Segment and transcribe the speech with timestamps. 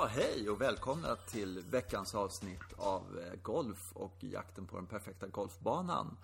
[0.00, 5.26] Ja, hej och välkomna till veckans avsnitt av eh, Golf och jakten på den perfekta
[5.26, 6.16] golfbanan.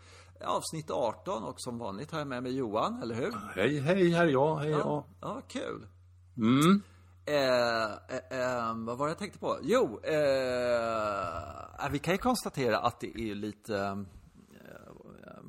[0.45, 3.33] Avsnitt 18 och som vanligt har jag med mig Johan, eller hur?
[3.55, 5.05] Hej, hej, här är jag, hej, Ja, ja.
[5.21, 5.87] ja kul.
[6.37, 6.83] Mm.
[7.27, 9.59] Eh, eh, eh, vad var det jag tänkte på?
[9.62, 13.77] Jo, eh, vi kan ju konstatera att det är lite...
[13.77, 15.43] Eh, eh,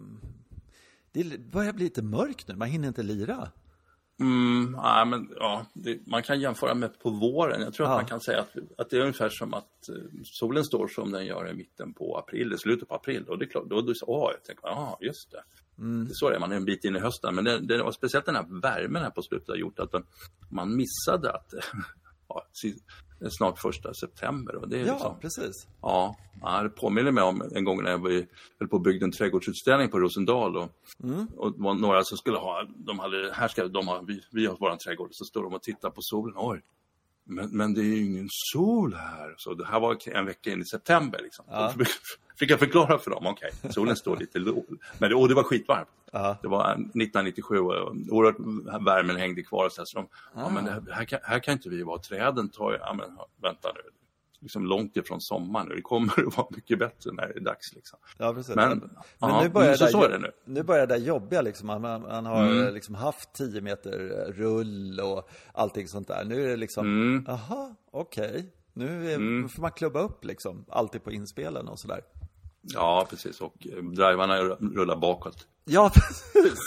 [1.11, 3.51] det börjar bli lite mörkt nu, man hinner inte lira.
[4.19, 7.61] Mm, nej, men ja, det, man kan jämföra med på våren.
[7.61, 7.93] Jag tror Ja.
[7.93, 11.11] att man kan säga att, att det är ungefär som att eh, solen står som
[11.11, 13.25] den gör i mitten på april, i slutet på april.
[13.27, 15.43] Och det är klart, då, då åh, jag tänker, ja, just det.
[15.77, 16.05] Mm.
[16.05, 17.35] Det är så det är, man är en bit in i hösten.
[17.35, 19.91] Men det, det var speciellt den här värmen här på slutet har gjort att
[20.51, 21.53] man, missade att
[22.27, 22.47] ja,
[23.29, 24.55] snart första september.
[24.55, 25.67] Och det är Ja, liksom, precis.
[25.81, 28.25] Ja, ja, det påminner mig om en gång när jag var-
[28.59, 30.57] höll på och byggde en trädgårdsutställning på Rosendal.
[30.57, 30.69] Och,
[31.37, 34.45] och det var några som skulle ha, de hade, här ska de ha, vi, vi
[34.45, 35.09] har våran trädgård.
[35.11, 36.35] Så står de och tittar på solen.
[36.37, 36.61] Oj,
[37.23, 39.33] men, men det är ju ingen sol här.
[39.37, 41.19] Så det här var en vecka in i september.
[41.23, 41.45] Liksom.
[41.49, 41.73] Ja.
[42.39, 44.65] Fick jag förklara för dem, okej, solen står lite låg.
[44.99, 45.87] Men det, och det var skitvarmt.
[46.17, 46.37] Ja.
[46.41, 48.35] Det var 1997 och oerhört
[48.87, 49.69] värmen hängde kvar.
[49.69, 51.99] Så, här, så de, ja, men här, kan, här kan inte vi vara.
[51.99, 53.09] Träden tar ju, ja men
[53.41, 53.81] vänta nu.
[54.39, 55.75] Liksom långt ifrån sommaren nu.
[55.75, 57.73] Det kommer att vara mycket bättre när det är dags.
[57.75, 57.99] Liksom.
[58.17, 58.55] Ja, precis.
[58.55, 60.31] Men- Men, ja, nu börjar men så- det, så där, är det nu.
[60.45, 61.67] nu börjar det där jobbiga liksom.
[61.67, 62.73] Man, man, man har Mm.
[62.73, 63.91] liksom haft 10 meter
[64.33, 66.23] rull och allting sånt där.
[66.25, 67.25] Nu är det liksom, Mm.
[67.91, 68.53] okej.
[68.73, 72.01] Nu är, får man klubba upp liksom, alltid på inspelen och sådär.
[72.73, 73.41] Ja, precis.
[73.41, 75.47] Och eh, drivarna rullar bakåt.
[75.65, 76.59] Ja, precis.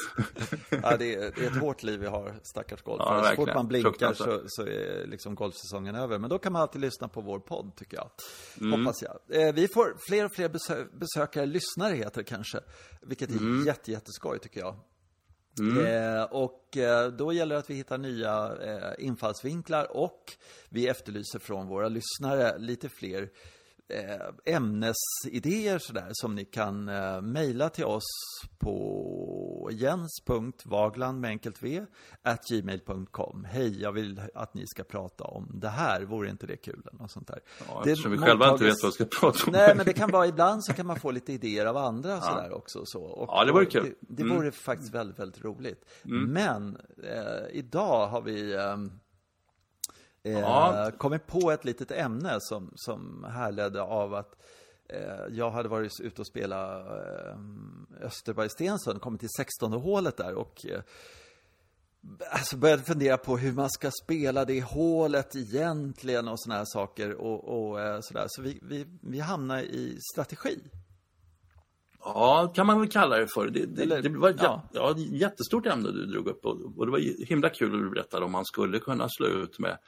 [0.82, 3.18] ja, det, är, det är ett hårt liv vi har, stackars golfare.
[3.24, 6.18] Ja, så fort man blinkar så, så är liksom golfsäsongen över.
[6.18, 8.10] Men då kan man alltid lyssna på vår podd, tycker jag.
[8.60, 8.80] Mm.
[8.80, 9.42] Hoppas jag.
[9.42, 12.60] Eh, vi får fler och fler besö besökare, lyssnare heter det kanske.
[13.02, 13.66] Vilket är Mm.
[13.66, 14.76] jätte, jätteskoj, tycker jag.
[15.86, 20.32] Eh, och eh, då gäller det att vi hittar nya eh, infallsvinklar och
[20.68, 23.30] vi efterlyser från våra lyssnare lite fler
[24.44, 28.04] ämnesidéer sådär som ni kan eh, mejla till oss
[28.58, 31.86] på jens.vagland med enkelt v
[32.22, 33.46] at gmail.com.
[33.50, 36.02] Hej, jag vill att ni ska prata om det här.
[36.02, 36.82] Vore inte det kul?
[36.92, 37.40] eller sånt där.
[37.68, 39.52] Ja, Det eftersom vi själva inte vet vad vi ska prata om.
[39.52, 42.52] Nej, men det kan vara ibland så kan man få lite idéer av andra sådär
[42.52, 42.82] också.
[42.84, 43.02] Så.
[43.02, 43.80] Och, Ja, det vore kul.
[43.80, 43.94] Mm.
[44.00, 45.84] Det, det vore faktiskt väldigt, väldigt roligt.
[46.02, 48.90] Men eh, idag har vi ehm,
[50.32, 50.90] eh, Ja.
[50.98, 54.34] kommit på ett litet ämne som, som härledde av att
[54.88, 57.38] eh, jag hade varit ute och spelat eh,
[58.06, 60.80] Österberg-Stensund, kommit till 16 hålet där och eh,
[62.30, 67.14] Alltså började fundera på hur man ska spela det hålet egentligen och såna här saker
[67.14, 68.26] och, och sådär.
[68.28, 70.58] Så vi, vi, vi hamnar i strategi.
[72.04, 73.50] Ja, kan man väl kalla det för.
[73.50, 74.62] Det, det, Eller, det var ett ja.
[74.72, 78.24] Ja, jättestort ämne du drog upp och, och det var himla kul att du berättade
[78.24, 79.78] om man skulle kunna slå ut med,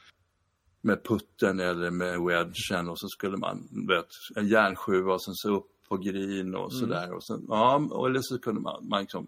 [0.81, 5.57] med putten eller med wedgen och så skulle man, vet, en järnsjua och sen så
[5.57, 7.13] upp på green och sådär.
[7.13, 9.27] Och sen, ja, eller så kunde man, man liksom,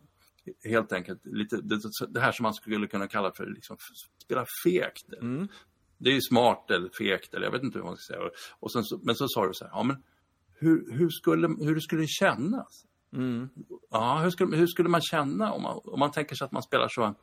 [0.64, 3.76] helt enkelt lite, det, det här som man skulle kunna kalla för liksom,
[4.24, 5.06] spela fegt.
[5.98, 8.30] Det är ju smart eller fegt eller jag vet inte hur man ska säga.
[8.60, 10.02] Och sen så, men så sa du så här, ja men
[10.54, 12.86] hur, hur, skulle, hur skulle det kännas?
[13.90, 16.62] Ja, hur skulle, hur skulle man känna om man, om man tänker sig att man
[16.62, 17.14] spelar så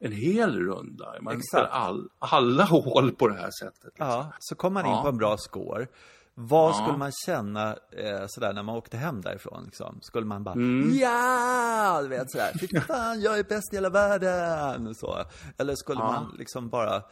[0.00, 1.14] en hel runda?
[1.20, 1.70] Man Exakt.
[1.72, 3.84] all, alla hål på det här sättet.
[3.84, 4.06] liksom.
[4.06, 5.02] Ja, så kom man in Ja.
[5.02, 5.86] på en bra score.
[6.34, 6.74] Vad Ja.
[6.74, 9.64] skulle man känna eh, sådär när man åkte hem därifrån?
[9.64, 9.98] Liksom?
[10.02, 10.96] Skulle man bara Mm.
[10.98, 14.94] ja, du vet sådär, fy fan, jag är bäst i hela världen.
[14.94, 15.18] Så.
[15.58, 16.12] Eller skulle Ja.
[16.12, 17.02] man liksom bara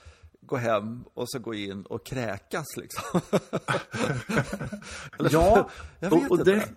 [0.40, 3.20] gå hem och så gå in och kräkas liksom?
[5.18, 5.68] Eller, Ja,
[6.00, 6.50] jag vet och, och, inte.
[6.50, 6.72] direkt,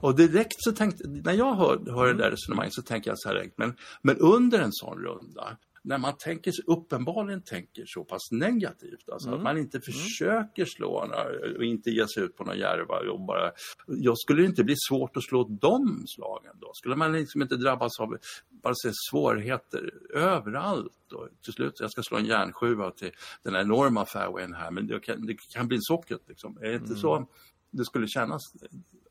[0.00, 3.28] och direkt så tänkte, när jag hör, hör det där resonemanget så tänker jag så
[3.28, 8.30] här direkt, men, men under en sån runda, när man tänker, uppenbarligen tänker så pass
[8.30, 12.58] negativt, alltså att man inte försöker slå några, och inte ge sig ut på några
[12.58, 13.52] järva och bara,
[13.86, 16.70] jag skulle inte bli svårt att slå de slagen då?
[16.74, 18.16] Skulle man liksom inte drabbas av
[18.62, 23.10] bara se svårigheter överallt och till slut, jag ska slå en järnsjua till
[23.42, 26.58] den här enorma fairwayen här, men det kan, det kan bli socket liksom.
[26.60, 27.28] Är det inte så
[27.70, 28.52] det skulle kännas?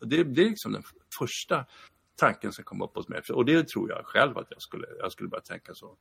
[0.01, 0.83] Det, det är liksom den
[1.19, 1.65] första
[2.15, 3.21] tanken som kom upp hos mig.
[3.33, 5.97] Och det tror jag själv att jag skulle, jag skulle börja tänka så.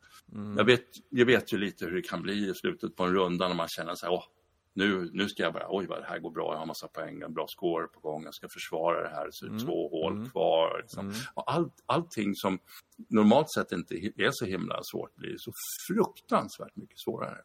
[0.56, 3.48] Jag, vet, jag vet ju lite hur det kan bli i slutet på en runda
[3.48, 4.24] när man känner så här, åh,
[4.72, 7.22] nu, nu ska jag bara, oj vad det här går bra, jag har massa poäng,
[7.22, 10.30] en bra score på gång, jag ska försvara det här, så är det två hål
[10.30, 10.78] kvar.
[10.82, 11.14] Liksom.
[11.34, 12.58] Och allt, allting som
[13.08, 15.52] normalt sett inte är så himla svårt blir så
[15.88, 17.38] fruktansvärt mycket svårare.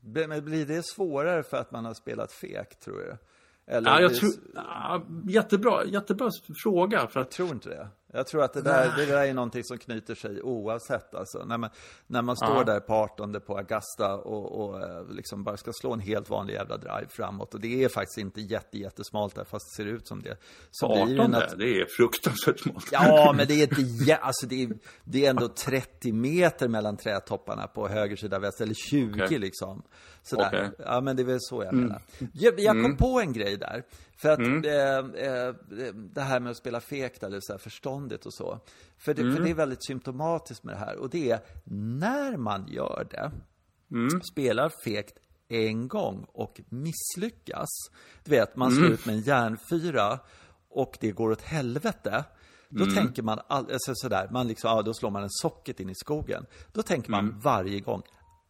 [0.00, 3.16] Men blir det svårare för att man har spelat fekt, tror du?
[3.70, 6.30] Eller Ja, jag tror, ja, jättebra, jättebra
[6.62, 6.98] fråga.
[7.06, 7.88] För jag att tror inte det.
[8.12, 11.14] Jag tror att det där, det där är någonting som knyter sig oavsett.
[11.14, 11.44] Alltså.
[11.44, 11.70] När, man,
[12.06, 12.64] när man står Ja.
[12.64, 16.54] där på 18 på Augusta och, och eh, liksom bara ska slå en helt vanlig
[16.54, 17.54] jävla drive framåt.
[17.54, 20.36] Och det är faktiskt inte jätte, jättesmalt där, fast det ser ut som det.
[20.70, 22.88] Så blir det ju 18 nat- det är fruktansvärt smalt.
[22.92, 24.70] Ja, men det är inte, alltså det är,
[25.04, 29.38] det är ändå 30 meter mellan trädtopparna på höger sida väster, eller 20 Okej.
[29.38, 29.82] liksom.
[30.28, 30.54] Sådär.
[30.54, 30.72] Mm.
[30.78, 32.02] Ja, men det är väl så jag menar.
[32.32, 33.82] Jag, jag kom på en grej där.
[34.16, 34.64] För att Mm.
[34.64, 35.54] eh, eh,
[35.94, 38.58] det här med att spela fekt eller så här förståndigt och så.
[38.98, 39.36] För det, Mm.
[39.36, 40.96] för det är väldigt symptomatiskt med det här.
[40.96, 43.30] Och det är när man gör det,
[43.90, 44.20] Mm.
[44.22, 47.68] spelar fekt en gång och misslyckas.
[48.24, 48.78] Du vet, man Mm.
[48.84, 50.18] slår ut med en järnfyra
[50.70, 52.24] och det går åt helvete.
[52.68, 52.94] Då Mm.
[52.94, 55.94] tänker man, all, alltså sådär, man liksom, ja, då slår man en socket in i
[55.94, 56.46] skogen.
[56.72, 57.40] Då tänker man Mm.
[57.40, 58.02] varje gång,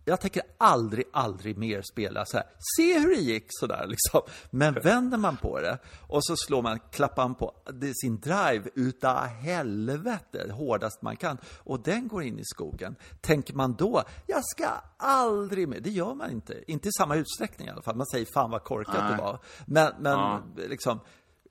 [0.08, 2.46] jag tänker aldrig, aldrig mer spela så här.
[2.76, 4.20] Se hur det gick sådär liksom.
[4.50, 7.54] Men vänder man på det och så slår man, klappar man på
[8.02, 11.38] sin drive utav helvete, hårdast man kan.
[11.58, 12.96] Och den går in i skogen.
[13.20, 15.80] Tänker man då, jag ska aldrig mer.
[15.80, 16.64] Det gör man inte.
[16.72, 17.96] Inte i samma utsträckning i alla fall.
[17.96, 19.38] Man säger, fan vad korkat det var.
[19.66, 20.42] Men, men Ja.
[20.56, 21.00] liksom,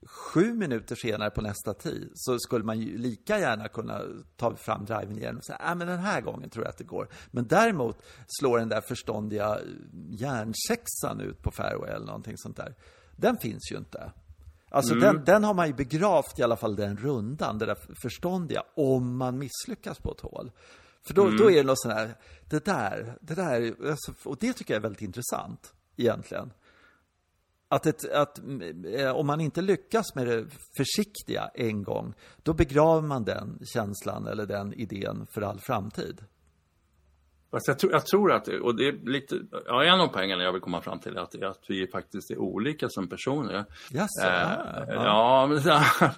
[0.06, 4.02] sju minuter senare på nästa tid så skulle man ju lika gärna kunna
[4.36, 6.84] ta fram driven igen och säga, äh, men den här gången tror jag att det
[6.84, 7.08] går.
[7.30, 9.58] Men däremot slår den där förståndiga
[10.10, 12.74] järnsexan ut på fairway eller någonting sånt där.
[13.16, 14.12] Den finns ju inte.
[14.70, 18.62] Alltså den, den har man ju begravt i alla fall den rundan, det där förståndiga,
[18.74, 20.50] om man misslyckas på ett hål.
[21.06, 22.14] För då, då är det något sånt här,
[22.48, 26.52] det där, det där, alltså, och det tycker jag är väldigt intressant egentligen.
[27.70, 28.38] Att, ett, att
[28.94, 34.26] eh, om man inte lyckas med det försiktiga en gång, då begraver man den känslan
[34.26, 36.24] eller den idén för all framtid.
[37.50, 40.52] Fast jag, tror, jag tror att, och det är lite, ja, en av poängerna jag
[40.52, 43.64] vill komma fram till är att, att vi faktiskt är olika som personer.
[43.90, 45.60] Jaså, Eh, ja.
[45.64, 45.84] ja,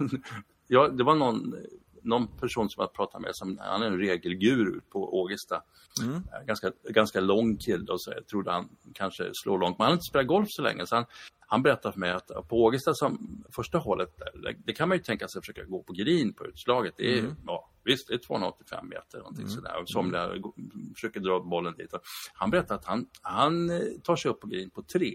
[0.67, 1.55] ja, det var någon,
[2.03, 5.63] någon person som jag pratade med, som, han är en regelguru på Ågesta.
[6.03, 6.15] Mm.
[6.17, 9.91] Eh, Ganska, ganska lång kille och så jag trodde han kanske slår långt, men han
[9.91, 10.87] har inte spelat golf så länge.
[10.87, 11.05] Så han,
[11.39, 15.03] han berättade för mig att på Ågesta, som första hålet, där, det, kan man ju
[15.05, 16.95] tänka sig försöka gå på green på utslaget.
[16.97, 17.37] Det är, Mm.
[17.47, 19.81] ja, visst, det är 285 meter, någonting sådär.
[19.83, 20.55] Och somliga gå-
[20.95, 21.95] försöker dra bollen dit.
[22.35, 25.15] Han berättade att han, han eh, tar sig upp på green på tre.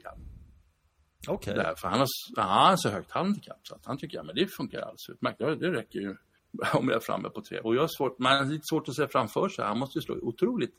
[1.53, 2.07] Där, för han har,
[2.37, 5.37] han har så högt handikapp så att han tycker att det funkar alldeles utmärkt.
[5.39, 6.15] Det, det räcker ju
[6.73, 7.59] om jag är framme på tre.
[7.59, 9.65] Och jag har svårt, man har lite svårt att se framför sig.
[9.65, 10.75] Han måste ju slå otroligt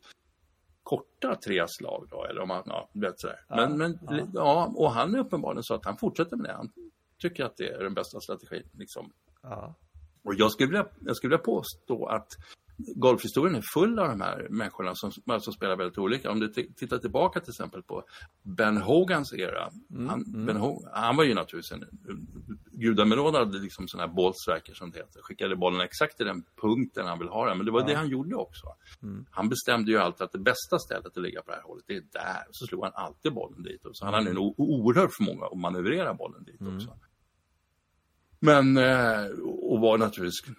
[0.82, 2.24] korta tre slag då.
[2.24, 3.44] Eller om han, ja, vet sådär.
[3.48, 3.98] Men, men
[4.34, 4.72] ja.
[4.76, 6.52] och han är uppenbarligen så att han fortsätter med det.
[6.52, 6.72] Han
[7.18, 8.68] tycker att det är den bästa strategin.
[8.72, 9.12] Liksom.
[9.42, 9.74] Ja.
[10.24, 12.28] Och jag skulle, vilja, jag skulle vilja påstå att
[12.78, 16.30] golfhistorien är full av de här människorna som, som spelar väldigt olika.
[16.30, 18.04] Om du tittar tillbaka till exempel på
[18.42, 19.70] Ben Hogans era.
[20.08, 21.84] Han, ben Ho- han var ju naturligtvis en
[22.72, 25.20] gudabenådad liksom sån här bollstriker som det heter.
[25.22, 27.56] Skickade bollen exakt till den punkten han vill ha den.
[27.56, 28.66] Men det var det han gjorde också.
[29.30, 31.96] Han bestämde ju alltid att det bästa stället att ligga på det här hållet, det
[31.96, 32.42] är där.
[32.50, 33.80] Så slog han alltid bollen dit.
[33.92, 36.98] Så han hade en o- oerhörd förmåga att manövrera bollen dit också.
[38.40, 39.26] Men, eh,
[39.62, 40.56] och var naturligtvis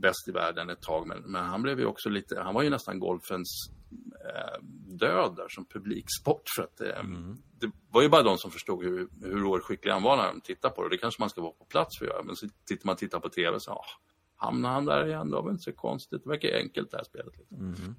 [0.00, 1.06] bäst i världen ett tag.
[1.06, 3.70] Men, men han blev ju också lite, han var ju nästan golfens
[4.24, 4.62] eh,
[4.98, 6.42] död där som publiksport.
[6.56, 7.02] För att eh,
[7.60, 10.74] det var ju bara de som förstod hur, hur oerhört han var när de tittade
[10.74, 10.88] på det.
[10.88, 12.22] Det kanske man ska vara på plats för att göra.
[12.22, 13.84] Men så tittar man tittar på tv så, ah,
[14.36, 15.30] hamnar han där igen?
[15.30, 16.24] Det var väl inte så konstigt.
[16.24, 17.36] Det verkar enkelt det här spelet.
[17.38, 17.56] Liksom.
[17.56, 17.96] Mm,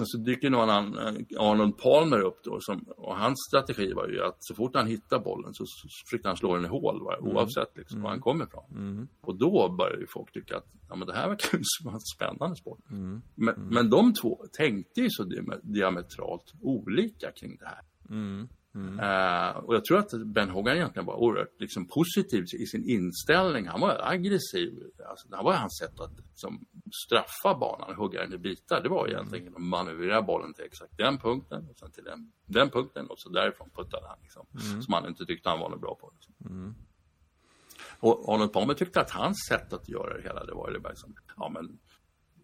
[0.00, 2.58] och så dyker någon annan, eh, Arnold Palmer upp då.
[2.60, 6.28] Som, och hans strategi var ju att så fort han hittar bollen så, så försökte
[6.28, 8.64] han slå den i hål va, oavsett liksom, var han kom ifrån.
[9.20, 12.00] Och då började ju folk tycka att ja, men det här verkar ju som en
[12.00, 12.80] spännande sport.
[13.34, 17.80] Men, men de två tänkte ju så di- diametralt olika kring det här.
[18.74, 23.68] Eh, och jag tror att Ben Hogan egentligen var oerhört liksom, positiv i sin inställning.
[23.68, 24.72] Han var aggressiv.
[25.08, 26.66] Alltså, det var hans sätt att liksom,
[27.06, 28.82] straffa banan, hugga den i bitar.
[28.82, 32.70] Det var egentligen att manövrera bollen till exakt den punkten och sen till den, den
[32.70, 34.18] punkten och så därifrån puttade han.
[34.22, 34.46] Liksom,
[34.82, 36.12] Som han inte tyckte han var något bra på.
[36.14, 36.74] Liksom.
[38.00, 41.14] Och Arnold Palmer tyckte att hans sätt att göra det hela, det var bara liksom,
[41.36, 41.78] ja men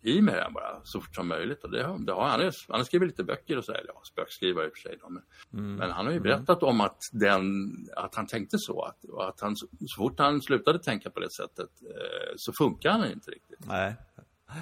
[0.08, 1.64] i med den bara så fort som möjligt.
[1.64, 4.00] Och det, har- det har han, han har skrivit lite böcker och så, eller ja,
[4.04, 4.98] spökskrivare i och för sig.
[5.00, 7.44] Då, men, men han har ju berättat om att, den,
[7.96, 8.82] att han tänkte så.
[8.82, 12.90] Att, och att han, så fort han slutade tänka på det sättet eh, så funkar
[12.90, 13.66] han inte riktigt.
[13.66, 13.96] Nej.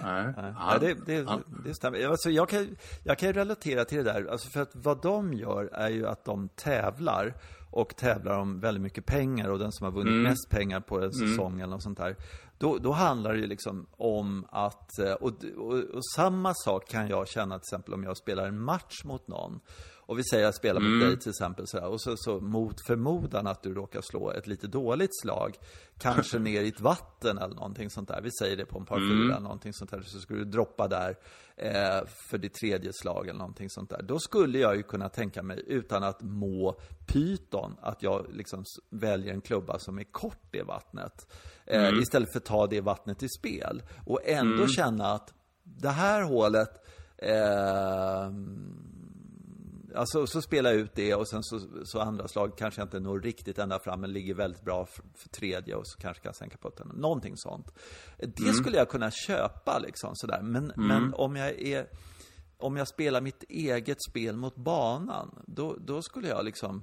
[0.02, 0.34] Nej.
[0.36, 2.06] Ja, Han, det, det, han, det stämmer.
[2.06, 5.64] Alltså, jag, kan, jag kan relatera till det där, alltså för att vad de gör
[5.72, 7.34] är ju att de tävlar
[7.70, 10.22] och tävlar om väldigt mycket pengar och den som har vunnit mm.
[10.22, 11.12] mest pengar på en mm.
[11.12, 11.60] säsong mm.
[11.60, 12.16] eller något sånt där.
[12.58, 17.08] Då, då handlar det ju liksom om att, eh, och, och, och, samma sak kan
[17.08, 19.60] jag känna till exempel om jag spelar en match mot någon.
[20.06, 21.08] Och vi säger att jag spelar mot mm.
[21.08, 24.66] dig till exempel sådär, och så, så mot förmodan att du råkar slå ett lite
[24.66, 25.56] dåligt slag,
[25.98, 28.20] kanske ner i ett vatten eller någonting sånt där.
[28.22, 29.08] Vi säger det på en par mm.
[29.08, 31.16] fyra eller någonting sånt där, så skulle du droppa där
[31.56, 34.02] eh, för ditt tredje slag eller någonting sånt där.
[34.02, 39.34] Då skulle jag ju kunna tänka mig, utan att må pyton, att jag liksom väljer
[39.34, 41.32] en klubba som är kort i vattnet.
[41.66, 42.02] Eh, mm.
[42.02, 43.82] Istället för att ta det vattnet i spel.
[44.06, 44.68] Och ändå mm.
[44.68, 46.70] känna att det här hålet
[47.18, 48.30] eh,
[49.96, 53.00] alltså, så spelar jag ut det och sen så, så andra slag kanske jag inte
[53.00, 56.34] når riktigt ända fram men ligger väldigt bra för, för tredje och så kanske kan
[56.34, 56.92] sänka putten.
[56.94, 57.72] Någonting sånt.
[58.18, 58.54] Det mm.
[58.54, 60.42] skulle jag kunna köpa liksom sådär.
[60.42, 60.86] Men, mm.
[60.86, 61.86] men om jag är
[62.58, 66.82] om jag spelar mitt eget spel mot banan, då, då skulle jag liksom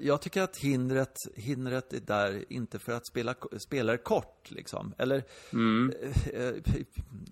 [0.00, 3.34] jag tycker att hindret, hindret är där inte för att spela
[3.66, 4.94] spelare kort, liksom.
[4.98, 5.92] Eller, mm.
[6.32, 6.54] eh, eh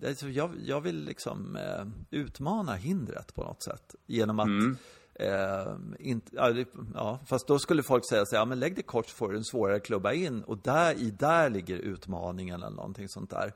[0.07, 3.95] alltså jag, jag vill liksom eh, utmana hindret på något sätt.
[4.07, 4.77] Genom att mm.
[5.19, 6.55] Eh, inte,
[6.93, 9.37] ja, fast då skulle folk säga så ja men lägg det kort så får du
[9.37, 10.43] en svårare klubba in.
[10.43, 13.53] Och där i där ligger utmaningen eller någonting sånt där.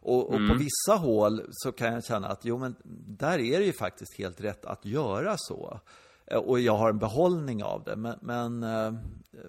[0.00, 0.48] Och, och mm.
[0.48, 2.74] på vissa hål så kan jag känna att jo men
[3.06, 5.80] där är det ju faktiskt helt rätt att göra så.
[6.30, 7.96] Eh, och jag har en behållning av det.
[7.96, 8.92] Men, men eh,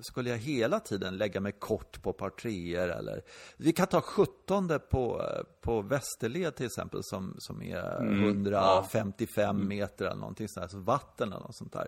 [0.01, 3.21] skulle jag hela tiden lägga mig kort på par treor eller...
[3.57, 8.23] Vi kan ta 17 på, eh, på Västerled till exempel som, som är mm.
[8.23, 9.67] 155 mm.
[9.67, 11.87] meter eller någonting sånt där, alltså vatten eller något sånt där.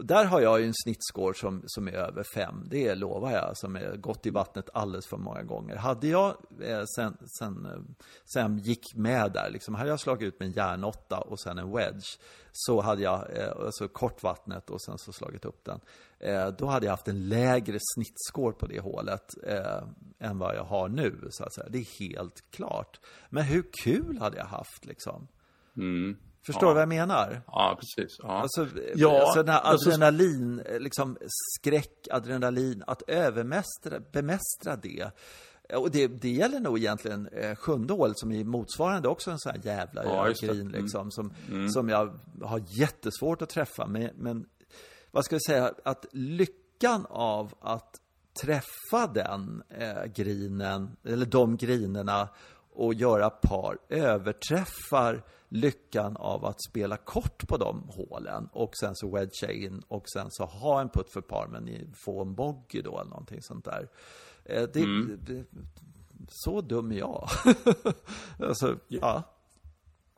[0.00, 3.76] Där har jag ju en snittscore som, som är över 5, det lovar jag, som
[3.76, 5.76] är gått i vattnet alldeles för många gånger.
[5.76, 7.80] Hade jag eh, sen, sen, eh,
[8.24, 11.72] sen gick med där, liksom, hade jag slagit ut med en järnåtta och sen en
[11.72, 12.18] wedge,
[12.52, 15.80] så hade jag, eh, alltså kort vattnet och sen så slagit upp den,
[16.18, 19.82] eh, då hade jag haft en lägre snittscore på det hålet eh,
[20.18, 21.68] än vad jag har nu, så att säga.
[21.70, 23.00] Det är helt klart.
[23.30, 25.28] Men hur kul hade jag haft liksom?
[25.76, 26.16] Mm.
[26.46, 26.74] Förstår du ja.
[26.74, 27.42] vad jag menar?
[27.46, 28.18] Ja, precis.
[28.22, 28.28] Ja.
[28.28, 31.18] Alltså, ja, alltså den här adrenalin, liksom
[31.58, 35.10] skräck, adrenalin, att övermästra, bemästra det.
[35.74, 39.52] Och det, det gäller nog egentligen eh, sjunde hålet som är motsvarande också en sån
[39.52, 40.82] här jävla ja, grin mm.
[40.82, 41.68] liksom, som, mm.
[41.68, 43.86] som jag har jättesvårt att träffa.
[43.86, 44.46] Men, men
[45.10, 48.00] vad ska jag säga, att lyckan av att
[48.42, 52.28] träffa den eh, grinen, eller de grinerna
[52.74, 59.10] och göra par överträffar lyckan av att spela kort på de hålen och sen så
[59.10, 63.00] wedga in och sen så ha en putt för par men få en bogey då
[63.00, 63.88] eller någonting sånt där.
[64.44, 65.20] Eh, det, mm.
[65.26, 65.44] det,
[66.28, 67.28] så dum är jag.
[68.38, 69.22] alltså, ja.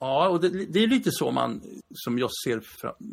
[0.01, 2.63] Ja, och det, det, är lite så man, som jag ser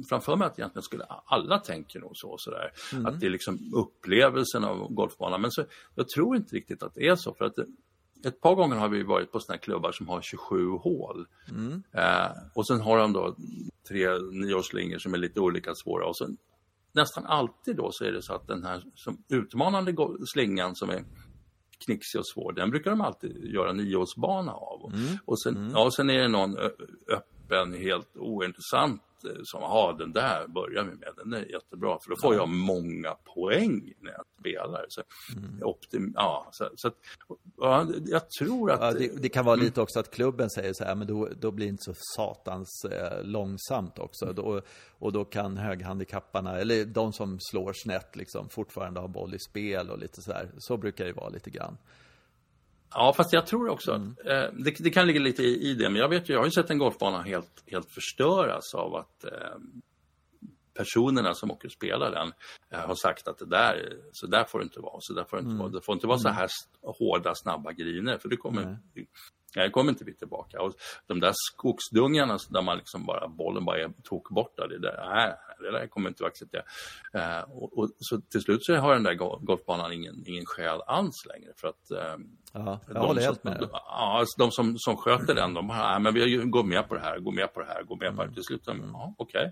[0.10, 2.72] framför mig att egentligen skulle alla tänker nog så, sådär.
[2.94, 3.06] Mm.
[3.06, 5.42] Att det är liksom upplevelsen av golfbanan.
[5.42, 7.66] Men så, jag tror inte riktigt att det är så, för att det,
[8.25, 11.27] ett par gånger har vi varit på sådana klubbar som har 27 hål.
[11.50, 11.84] Mm.
[11.91, 13.36] Eh, och sen har de då
[13.88, 16.08] tre nioårslingor som är lite olika svåra.
[16.08, 16.38] Och sen,
[16.91, 19.96] nästan alltid då så är det så att den här som utmanande
[20.34, 21.03] slingan som är
[21.86, 24.94] knixig och svår, den brukar de alltid göra nioårsbana av.
[24.94, 25.17] Mm.
[25.25, 25.72] Och, sen, mm.
[25.72, 26.58] ja, sen är det någon
[27.08, 29.01] öppen, helt ointressant
[29.44, 33.15] som, ja den där börjar vi med, den är jättebra för då får jag många
[33.36, 34.86] poäng när jag spelar.
[34.89, 35.01] Så,
[35.38, 35.63] mm.
[35.63, 36.98] optim, ja, så, så att,
[37.58, 38.82] ja, jag tror att...
[38.82, 41.52] Ja, det, det, kan vara lite också att klubben säger så här, men då, då
[41.52, 44.26] blir det inte så satans eh, långsamt också.
[44.26, 44.36] Mm.
[44.36, 44.62] Då,
[45.00, 49.90] och då kan höghandikapparna, eller de som slår snett, liksom, fortfarande ha boll i spel
[49.90, 50.50] och lite så här.
[50.58, 51.78] Så brukar det vara lite grann.
[52.94, 54.16] Ja, fast jag tror också mm.
[54.20, 55.90] att eh, det, det, kan ligga lite i, i, det.
[55.90, 59.24] Men jag vet ju, jag har ju sett en golfbana helt, helt förstöras av att
[59.24, 59.32] eh,
[60.77, 62.34] personerna som åker och spelar den
[62.70, 64.98] eh, har sagt att det där, så där får det inte vara.
[65.00, 65.60] Så där får det, inte mm.
[65.60, 65.70] vara.
[65.70, 66.38] det får inte vara så mm.
[66.38, 66.50] här
[66.82, 68.17] hårda, snabba griner.
[68.17, 68.77] För det kommer,
[69.55, 70.62] Nej, kommer inte vi tillbaka.
[70.62, 70.74] Och
[71.08, 75.72] de där skogsdungarna där man liksom bara, bollen bara är tokborta, det där, nej, det
[75.72, 76.63] där kommer inte att acceptera.
[77.13, 79.13] Eh, och, och, så till slut så har den där
[79.46, 82.15] golfbanan ingen, ingen skäl alls längre för att eh,
[82.53, 83.60] Ja, jag håller helt med.
[83.60, 87.01] De, ja, de som, som sköter den, de bara, men vi går med på det
[87.01, 88.34] här, går med på det här, går med på det här.
[88.34, 88.89] Till slut, mm.
[88.94, 89.51] ja, okej, okay.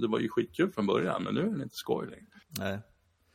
[0.00, 2.26] Det var ju skitkul från början, men nu är det inte skoj längre.
[2.58, 2.78] Nej.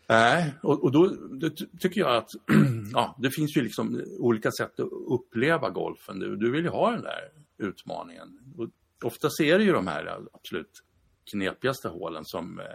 [0.09, 1.49] Nej, och, och då, då,
[1.79, 2.29] tycker jag att
[2.93, 6.19] ja, det finns ju liksom olika sätt att uppleva golfen.
[6.19, 8.39] Du, du vill ju ha den där utmaningen.
[8.57, 8.69] Och
[9.07, 10.83] ofta ser du ju de här absolut
[11.31, 12.65] knepigaste hålen som, eh,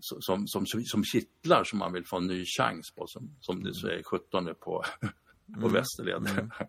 [0.00, 3.06] som, som, som, som kittlar som man vill få en ny chans på.
[3.06, 4.54] Som, som du säger, 17 på,
[5.54, 5.72] på mm.
[5.72, 6.16] Västerled.
[6.16, 6.50] Mm.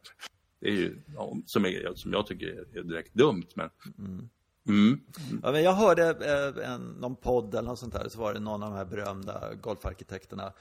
[0.59, 1.01] Det är ju,
[1.45, 3.47] som, är, som jag tycker är direkt dumt.
[3.55, 4.29] Men, mm.
[4.67, 4.99] Mm.
[5.43, 8.39] Ja, men jag hörde eh, en, någon podd eller något sånt där, så var det
[8.39, 10.53] någon av de här berömda golfarkitekterna.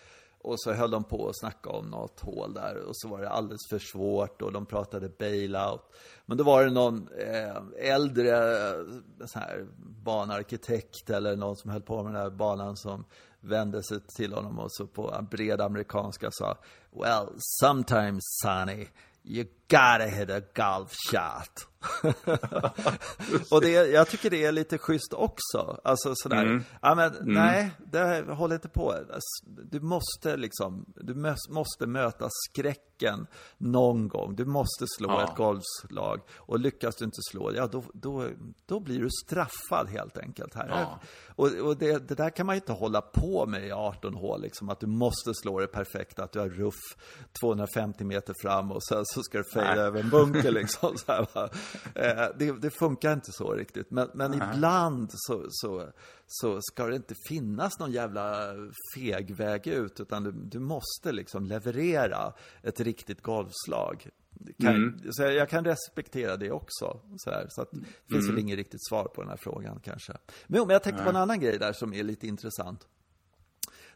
[0.45, 3.29] Och så höll de på att snacka om något hål där och så var det
[3.29, 5.81] alldeles för svårt och de pratade bailout.
[6.27, 8.85] Men då var det någon eh, äldre eh,
[9.27, 9.67] så här,
[10.05, 13.05] banarkitekt eller någon som höll på med den här banan som
[13.41, 16.59] vände sig till honom och så på bred amerikanska sa
[16.91, 18.87] Well, sometimes Sonny,
[19.25, 21.69] you gotta hit a golf shot.
[23.51, 25.81] och det, jag tycker det är lite schysst också.
[25.85, 26.65] Alltså sådär, mm.
[26.83, 27.35] ja men mm.
[27.35, 28.95] nej, det håller inte på.
[29.45, 31.15] Du måste liksom, du
[31.49, 33.27] måste möta skräcken
[33.59, 34.37] någon gång.
[34.37, 35.25] Du måste slå ja.
[35.25, 36.21] ett golfslag.
[36.37, 38.29] Och lyckas du inte slå, ja då, då,
[38.67, 40.55] då blir du straffad helt enkelt.
[40.55, 40.69] Här.
[40.69, 41.01] Ja.
[41.37, 44.43] Och, och det, det, där kan man ju inte hålla på med i 18 hål,
[44.43, 46.75] liksom, att du måste slå det perfekt, att du har ruff
[47.41, 50.97] 250 meter fram och sen så ska du fejda över en bunker liksom.
[50.97, 51.27] Så här,
[52.39, 53.91] det, det, funkar inte så riktigt.
[53.91, 55.89] Men, men ibland så, så,
[56.27, 58.55] så ska det inte finnas någon jävla
[58.95, 64.09] feg väg ut, utan du, du måste liksom leverera ett riktigt golfslag.
[64.59, 65.13] Kan, mm.
[65.13, 67.01] så jag kan respektera det också.
[67.17, 67.79] Så, här, så att det
[68.11, 68.35] finns mm.
[68.35, 70.13] väl inget riktigt svar på den här frågan kanske.
[70.47, 72.89] Men, men jag tänkte på en annan grej där som är lite intressant.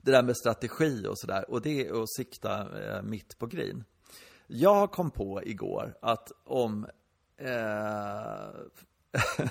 [0.02, 1.50] Det där med strategi och sådär.
[1.50, 3.85] Och det är att sikta eh, mitt på green.
[4.47, 6.87] Jag kom på igår att om
[7.38, 8.50] eh,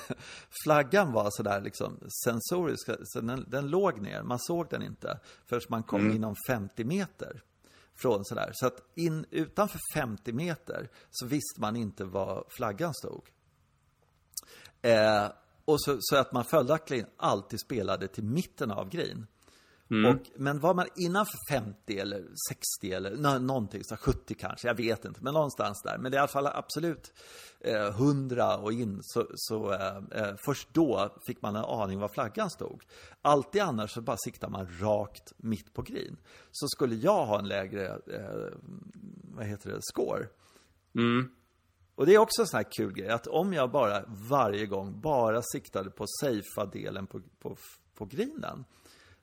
[0.64, 5.62] flaggan var sådär liksom sensorisk, så den, den låg ner, man såg den inte förrän
[5.70, 6.16] man kom mm.
[6.16, 7.44] inom 50 meter
[7.96, 8.52] från sådär.
[8.54, 13.30] Så att in, utanför 50 meter så visste man inte var flaggan stod.
[14.82, 15.28] Eh,
[15.66, 19.28] och så, så, att man följaktligen alltid spelade till mitten av green.
[19.90, 20.12] Mm.
[20.12, 25.06] Och, men var man innanför 50 eller 60 eller någonting, så 70 kanske, jag vet
[25.06, 25.98] inte, men någonstans där.
[25.98, 27.14] Men det är i alla fall absolut
[27.60, 32.08] eh, 100 och in, så, så eh, eh, först då fick man en aning var
[32.08, 32.84] flaggan stod.
[33.22, 36.18] Alltid annars så bara siktar man rakt mitt på green.
[36.52, 38.58] Så skulle jag ha en lägre, eh,
[39.24, 40.28] vad heter det, score.
[40.96, 41.30] Mm.
[41.96, 45.02] Och det är också en sån här kul grej, att om jag bara varje gång
[45.02, 47.58] bara siktade på safea delen på, på,
[47.96, 48.66] på greenen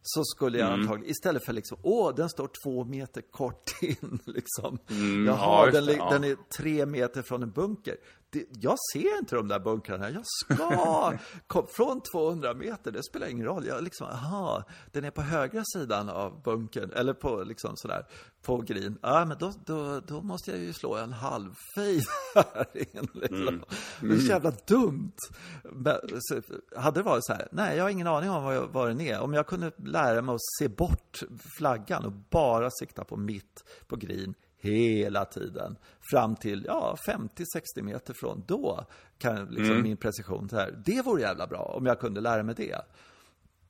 [0.06, 0.80] så skulle jag mm.
[0.80, 4.78] antagligen, istället för liksom, åh, den står två meter kort in, liksom.
[4.90, 6.10] Mm, Jaha, ja, den, ja.
[6.10, 7.96] den är tre meter från en bunker
[8.34, 10.10] det, jag ser inte de där bunkrarna.
[10.10, 12.92] Jag ska kom, från 200 meter.
[12.92, 13.66] Det spelar ingen roll.
[13.66, 16.90] Jag liksom, aha, den är på högra sidan av bunkern.
[16.92, 18.06] Eller på liksom sådär,
[18.42, 18.98] på green.
[19.02, 22.02] Ja, men då, då, då måste jag ju slå en halv fade
[22.54, 23.08] här in.
[23.12, 23.48] Liksom.
[23.48, 23.64] Mm.
[24.00, 25.16] Det är så jävla dumt.
[25.62, 26.40] Men, så,
[26.76, 29.20] hade det varit så här, nej, jag har ingen aning om vad, vad den är.
[29.20, 31.20] Om jag kunde lära mig att se bort
[31.58, 34.34] flaggan och bara sikta på mitt på green
[34.64, 35.76] hela tiden.
[36.10, 38.44] Fram till ja, 50-60 meter från.
[38.46, 38.86] Då
[39.18, 39.82] kan liksom mm.
[39.82, 40.82] min precision så här.
[40.84, 42.84] Det vore jävla bra om jag kunde lära mig det.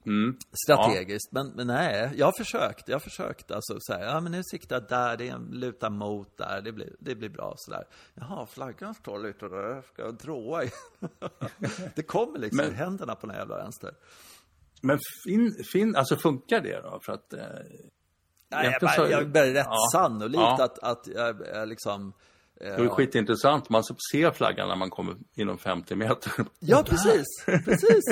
[0.07, 0.37] Mm.
[0.65, 1.43] Strategiskt, ja.
[1.43, 2.89] men, men nej, jag har försökt.
[2.89, 5.49] Jag har försökt alltså så här, ja men nu siktar jag där, det är en
[5.53, 7.85] luta mot där, det blir, det blir bra sådär.
[8.15, 10.71] Jaha, flaggan står lite där, ska jag dråa i?
[11.95, 13.95] det kommer liksom men, händerna på den jävla vänster.
[14.83, 17.01] Men fin, fin, alltså funkar det då?
[17.03, 17.47] För att eh,
[18.55, 19.89] Nej, jag, bara, jag är rätt ja.
[19.93, 20.65] sannolikt ja.
[20.65, 22.13] att, att jag, jag liksom...
[22.59, 26.33] Det är skitintressant, man ser flaggan när man kommer inom 50 meter.
[26.61, 28.05] Ja, precis, precis.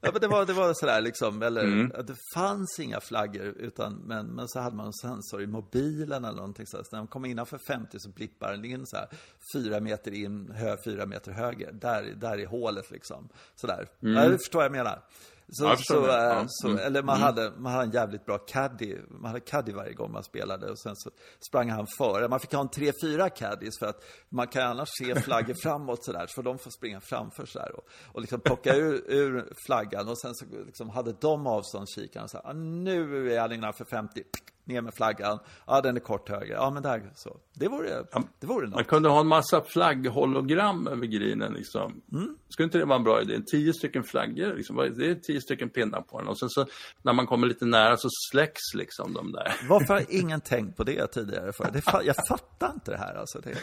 [0.00, 1.88] Ja, men det var, det var sådär liksom, eller mm.
[1.88, 6.36] det fanns inga flaggor, utan, men, men så hade man en sensor i mobilen eller
[6.36, 9.08] någonting så, så när man kom innanför 50 så blippar den in så här,
[9.54, 13.28] fyra meter in, hö, fyra meter höger, där, där är hålet liksom.
[13.56, 13.88] Sådär.
[14.02, 14.14] Mm.
[14.14, 15.02] Ja, du förstår vad jag menar.
[15.50, 16.44] Så, så, äh, ja.
[16.48, 16.78] så, mm.
[16.78, 17.26] eller man, mm.
[17.26, 18.96] hade, man hade en jävligt bra caddy.
[19.08, 21.10] Man hade caddy varje gång man spelade och sen så
[21.48, 22.28] sprang han före.
[22.28, 26.26] Man fick ha en 3-4 caddies för att man kan annars se flaggor framåt sådär.
[26.28, 30.08] Så de får springa framför sådär och, och liksom plocka ur, ur flaggan.
[30.08, 33.84] Och sen så liksom hade de avståndskikaren och så här, ah, nu är han innanför
[33.84, 34.22] 50
[34.68, 35.38] ner med flaggan.
[35.66, 36.54] Ja, den är kort höger.
[36.54, 37.36] Ja, men där så.
[37.54, 38.04] Det vore,
[38.40, 38.74] det vore något.
[38.74, 42.02] Man kunde ha en massa flagghologram över grinen liksom.
[42.12, 42.36] Mm.
[42.48, 43.40] Skulle inte det vara en bra idé?
[43.52, 44.76] Tio stycken flaggor, liksom.
[44.76, 46.28] det är tio stycken pinnar på den.
[46.28, 46.66] Och sen så
[47.02, 49.56] när man kommer lite nära så släcks liksom de där.
[49.68, 51.52] Varför har ingen tänkt på det tidigare?
[51.52, 51.70] För?
[51.72, 53.40] Det, jag fattar inte det här alltså.
[53.40, 53.54] Det,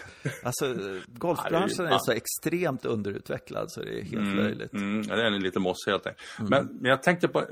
[0.44, 0.76] alltså
[1.08, 4.74] golfbranschen är så extremt underutvecklad så det är helt mm, löjligt.
[4.74, 6.40] Mm, ja, det är lite mossig helt enkelt.
[6.40, 6.50] Mm.
[6.50, 7.46] Men, men jag tänkte på,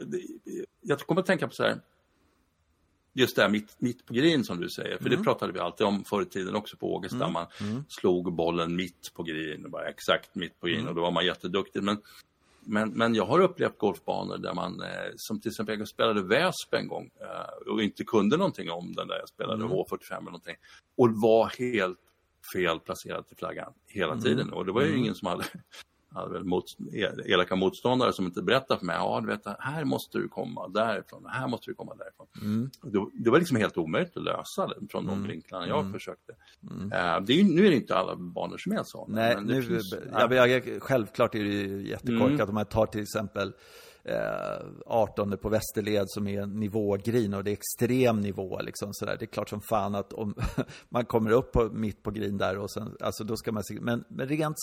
[0.81, 1.79] jag kommer att tänka på så här
[3.13, 5.17] just det här mitt, mitt på green som du säger, för mm.
[5.17, 7.15] det pratade vi alltid om förr i tiden också på Ågesta.
[7.15, 7.33] Mm.
[7.33, 7.83] Man mm.
[7.87, 10.89] slog bollen mitt på green, bara exakt mitt på green mm.
[10.89, 11.83] och då var man jätteduktig.
[11.83, 11.97] Men,
[12.59, 16.73] men, men jag har upplevt golfbanor där man, eh, som till exempel jag spelade Väsp
[16.73, 20.55] en gång eh, och inte kunde någonting om den där, jag spelade H45 eller någonting
[20.97, 21.99] och var helt
[22.53, 25.43] fel placerad till flaggan hela tiden och det var ju ingen som hade
[26.13, 26.65] hade väl mot,
[27.25, 31.25] elaka motståndare som inte berättade för mig, ja du vet, här måste du komma därifrån,
[31.25, 32.27] här måste du komma därifrån.
[32.41, 32.69] Mm.
[32.81, 35.27] Det, det, var liksom helt omöjligt att lösa det från de mm.
[35.27, 35.93] vinklarna jag mm.
[35.93, 36.33] försökte.
[36.71, 36.83] Mm.
[36.83, 39.05] Uh, det är, nu är det inte alla banor som är så.
[39.07, 42.49] Nej, nu, finns, jag, jag, självklart är det ju jättekorkat mm.
[42.49, 43.53] om man tar till exempel
[44.05, 49.15] eh, 18 på Västerled som är nivågrin och det är extrem nivå liksom sådär.
[49.19, 50.35] Det är klart som fan att om
[50.89, 53.77] man kommer upp på, mitt på grin där och sen, alltså då ska man se,
[53.81, 54.57] men, men rent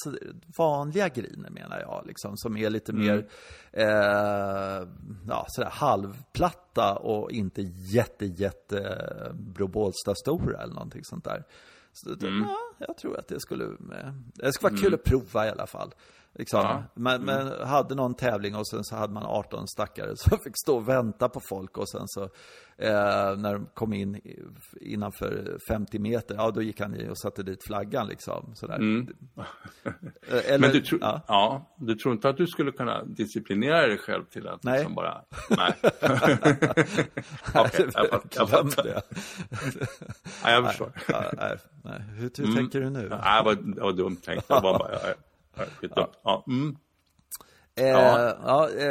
[0.58, 3.06] vanliga griner menar jag liksom som är lite mm.
[3.06, 3.28] mer,
[3.72, 4.88] eh,
[5.28, 11.44] ja sådär halvplatta och inte jätte jätte Bro stora eller någonting sånt där.
[11.92, 12.42] Så, mm.
[12.42, 14.94] ja, jag tror att det skulle, eh, det skulle vara kul mm.
[14.94, 15.94] att prova i alla fall.
[16.34, 16.60] Liksom.
[16.60, 16.82] Ja.
[16.94, 17.46] Men, mm.
[17.46, 20.88] men, hade någon tävling och sen så hade man 18 stackare som fick stå och
[20.88, 22.22] vänta på folk och sen så
[22.78, 24.20] eh, när de kom in
[24.80, 28.54] innanför 50 meter, ja då gick han i och satte dit flaggan liksom.
[28.54, 28.74] Sådär.
[28.76, 29.06] Mm.
[30.28, 31.20] Eller, men du, tro, ja.
[31.28, 31.74] ja.
[31.78, 34.74] du tror inte att du skulle kunna disciplinera dig själv till att nej.
[34.74, 35.74] liksom bara, nej.
[37.54, 39.02] Okej, jag, jag fattar.
[40.44, 40.92] Ja, jag förstår.
[41.08, 42.00] Nej, nej, nej.
[42.00, 42.56] Hur, hur mm.
[42.56, 43.08] tänker du nu?
[43.08, 44.44] Nej, det var, det var dumt tänkt.
[44.48, 45.14] Jag bara, bara, jag,
[45.80, 46.10] Ja.
[46.22, 46.44] ja.
[46.46, 46.76] Mm.
[47.74, 48.36] Eh, ja.
[48.42, 48.86] ja eh,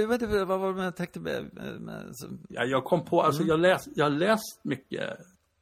[0.00, 1.50] jag vet inte vad var det jag tänkte med,
[1.80, 2.14] med
[2.48, 3.48] ja, Jag kom på, alltså mm.
[3.48, 5.18] jag, läst, jag läst mycket,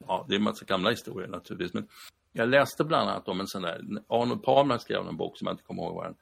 [0.06, 1.88] ja det är en massa gamla historier naturligtvis, men
[2.32, 5.54] jag läste bland annat om en sån där, Arnold Palmer skrev en bok som jag
[5.54, 6.14] inte kommer ihåg vad den,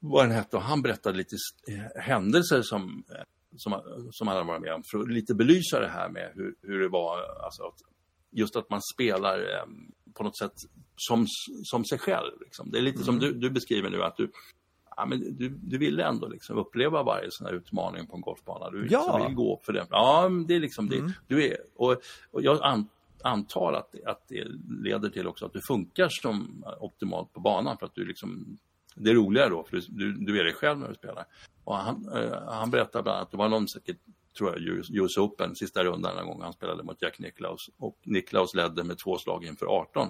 [0.00, 1.36] vad den hette och han berättade lite
[1.96, 3.04] händelser som,
[3.56, 6.54] som, som han hade varit med om för att lite belysa det här med hur,
[6.62, 7.62] hur det var, alltså
[8.30, 9.66] just att man spelar eh,
[10.14, 10.54] på något sätt
[10.96, 11.26] som,
[11.64, 12.32] som sig själv.
[12.40, 12.70] Liksom.
[12.70, 13.04] Det är lite mm.
[13.04, 14.30] som du, du, beskriver nu att du,
[14.96, 18.70] ja, men du, du vill ändå liksom uppleva varje sån här utmaning på en golfbana.
[18.70, 19.26] Du liksom ja.
[19.26, 19.86] vill gå för det.
[19.90, 21.06] Ja, det är liksom mm.
[21.06, 21.14] det.
[21.26, 21.96] Du är, och,
[22.30, 22.88] och jag an,
[23.22, 24.44] antar att, att det
[24.82, 28.58] leder till också att du funkar som optimalt på banan för att du liksom
[28.94, 31.24] det är roligare då, för du, du är dig själv när du spelar.
[31.64, 33.96] Och han, eh, han berättar bland annat, det var någon säkert,
[34.38, 37.70] tror jag, US Open, sista rundan en gång han spelade mot Jack Nicklaus.
[37.78, 40.08] Och Nicklaus ledde med två slag inför 18.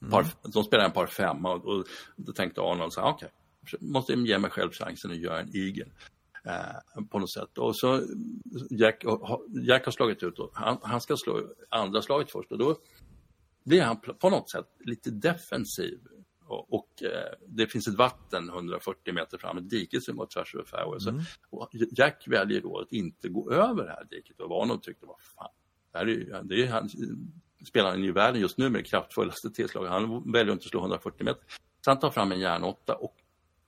[0.00, 0.10] Mm.
[0.10, 3.28] Par, de spelade en par femma och, och då tänkte Arnold så okej,
[3.62, 5.90] okay, måste ge mig själv chansen att göra en igel.
[6.44, 7.58] Eh, på något sätt.
[7.58, 8.02] Och så
[8.70, 9.04] Jack,
[9.62, 12.78] Jack har slagit ut och han, han, ska slå andra slaget först och då
[13.64, 15.98] blir han på något sätt lite defensiv.
[16.46, 20.54] Och, och eh, det finns ett vatten 140 meter fram, ett dike som går tvärs
[20.54, 21.08] över fairway.
[21.08, 21.24] Mm.
[21.96, 25.48] Jack väljer då att inte gå över det här diket och Arnold tyckte, vad fan,
[25.92, 26.88] det, här är, det är han,
[27.66, 29.90] spelaren i världen just nu med det kraftfullaste tillslaget.
[29.90, 31.42] Han väljer inte att slå 140 meter.
[31.84, 33.14] Så han tar fram en järnåtta och,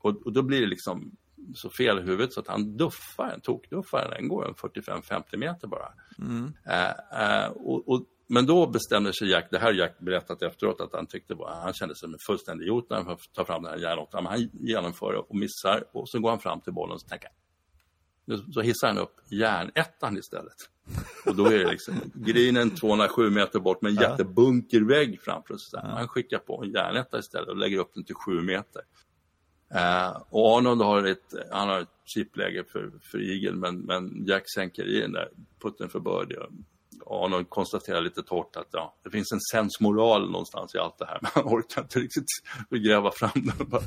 [0.01, 1.17] och, och, då blir det liksom
[1.55, 5.93] så fel i huvudet så att han duffar den, tokduffar den, går 45-50 meter bara.
[6.19, 6.45] Mm.
[6.45, 10.93] Uh, uh, och, och, men då bestämde sig Jack, det här Jack berättat efteråt, att
[10.93, 13.73] han tyckte bara, han kände sig som en fullständig idiot när han tar fram den
[13.73, 14.25] här järnåttan.
[14.25, 17.31] Men han genomför och missar och så går han fram till bollen och tänker
[18.53, 20.57] så hissar han upp järnettan istället.
[21.27, 25.81] Och då är det liksom grinen 207 meter bort med en jättebunkervägg framför sig.
[25.83, 28.83] Han skickar på en järnetta istället och lägger upp den till 7 meter.
[29.75, 34.51] Uh, och Arnold har ett, han har ett chipläge för, för igel men, men Jack
[34.51, 35.29] sänker i den där
[35.63, 36.37] putten för birdie
[37.07, 41.19] Arnold konstaterar lite torrt att ja, det finns en sensmoral någonstans i allt det här,
[41.23, 42.27] men han orkar inte riktigt
[42.71, 43.67] gräva fram den.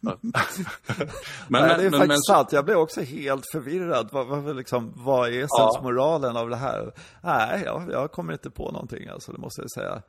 [0.00, 4.08] men, Nej, det är men, faktiskt men, sant, jag blev också helt förvirrad.
[4.12, 6.40] Vad, vad, liksom, vad är sensmoralen ja.
[6.40, 6.92] av det här?
[7.22, 10.02] Nej, jag, jag kommer inte på någonting, alltså, det måste jag säga.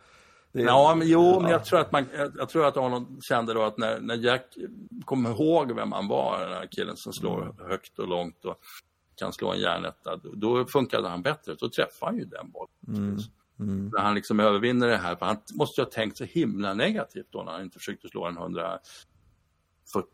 [0.54, 1.40] Är, ja, men jo, ja.
[1.40, 2.06] men jag tror att, man,
[2.38, 4.58] jag tror att Arnold kände då att när, när Jack
[5.06, 7.56] kom ihåg vem han var, den här killen som slår mm.
[7.70, 8.60] högt och långt och
[9.18, 11.56] kan slå en järnetta, då funkade han bättre.
[11.60, 12.72] Då träffade han ju den bollen.
[12.88, 13.18] Mm.
[13.60, 13.90] Mm.
[13.94, 17.28] När han liksom övervinner det här, för han måste ju ha tänkt så himla negativt
[17.30, 18.82] då när han inte försökte slå en 140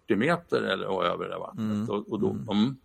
[0.08, 1.60] meter eller och över det vattnet.
[1.60, 1.90] Mm.
[1.90, 2.50] Och, och då, mm.
[2.50, 2.78] um,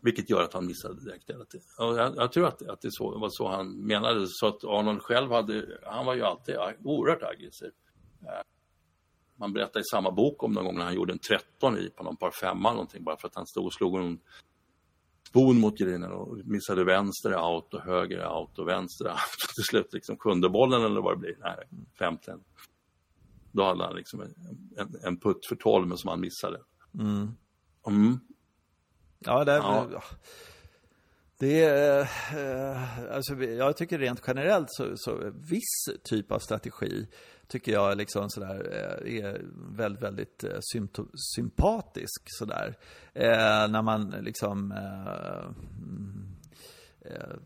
[0.00, 1.66] vilket gör att han missade direkt hela tiden.
[1.78, 4.26] Och jag, jag tror att, att det så, var så han menade.
[4.28, 7.70] Så att Arnold själv hade, han var ju alltid oerhört aggressiv.
[8.22, 8.42] Eh,
[9.36, 12.04] man berättar i samma bok om någon gång när han gjorde en 13 i på
[12.04, 14.20] någon par femma någonting bara för att han stod och slog en
[15.34, 19.44] spon mot grinen och missade vänster out och höger out och vänster out.
[19.48, 21.56] Och till slut liksom sjunde bollen eller vad det blir, nej,
[21.98, 22.38] femte.
[23.52, 24.34] Då hade han liksom en,
[24.76, 26.60] en, en putt för tolv men som han missade.
[26.98, 27.28] Mm.
[27.86, 28.20] Mm.
[29.18, 30.02] Ja, det, ja.
[31.38, 37.06] det är, eh, alltså, jag tycker rent generellt så, så viss typ av strategi
[37.48, 39.42] tycker jag liksom sådär, eh, är
[39.76, 40.58] väldigt, väldigt eh,
[41.36, 42.78] sympatisk sådär.
[43.12, 45.44] Eh, när man liksom eh,
[45.78, 46.36] mm,
[47.00, 47.36] eh,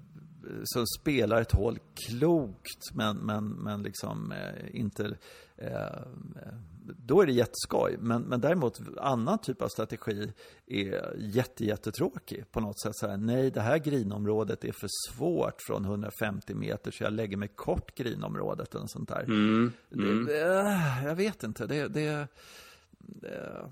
[0.65, 5.17] så spelar ett hål klokt men, men, men liksom eh, inte
[5.57, 6.03] eh,
[6.97, 7.97] då är det jätteskoj.
[7.99, 10.33] Men, men däremot annan typ av strategi
[10.67, 12.97] är jätte, jättetråkig på något sätt.
[12.97, 17.37] Så här, nej, det här grinområdet är för svårt från 150 meter så jag lägger
[17.37, 19.23] mig kort grinområdet eller sånt där.
[19.23, 20.25] Mm, mm.
[20.25, 21.67] Det, det, jag vet inte.
[21.67, 22.29] Det, det,
[22.99, 23.71] det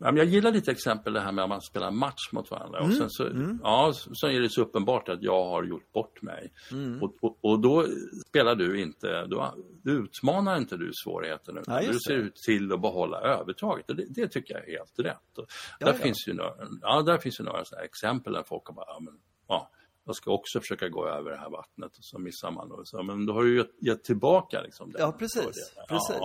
[0.00, 2.78] jag gillar lite exempel det här med att man spelar match mot varandra.
[2.78, 2.90] Mm.
[2.90, 3.60] Och sen så, mm.
[3.62, 6.52] ja, så är det så uppenbart att jag har gjort bort mig.
[6.72, 7.02] Mm.
[7.02, 7.86] Och, och, och, då
[8.28, 11.58] spelar du inte, då, utmanar inte du svårigheten.
[11.66, 13.86] Ja, du ser ut till att behålla övertaget.
[13.86, 15.38] Det, det tycker jag är helt rätt.
[15.38, 15.46] Och
[15.80, 15.92] där, ja.
[15.92, 19.00] Finns ju några, ja, där finns ju några sådana exempel där folk har bara, ja,
[19.00, 19.14] men,
[19.48, 19.70] ja,
[20.04, 22.72] jag ska också försöka gå över det här vattnet och så missar man.
[22.72, 24.94] Och så, men då har du ju gett tillbaka liksom.
[24.98, 25.74] ja, precis.
[25.88, 26.20] precis.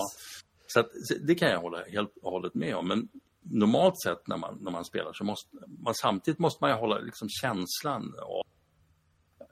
[0.68, 0.90] Så, att,
[1.22, 2.88] det kan jag hålla helt och hållet med om.
[2.88, 3.10] Men
[3.44, 6.98] normalt sett när man, när man spelar så måste man samtidigt måste man ju hålla
[6.98, 8.44] liksom känslan av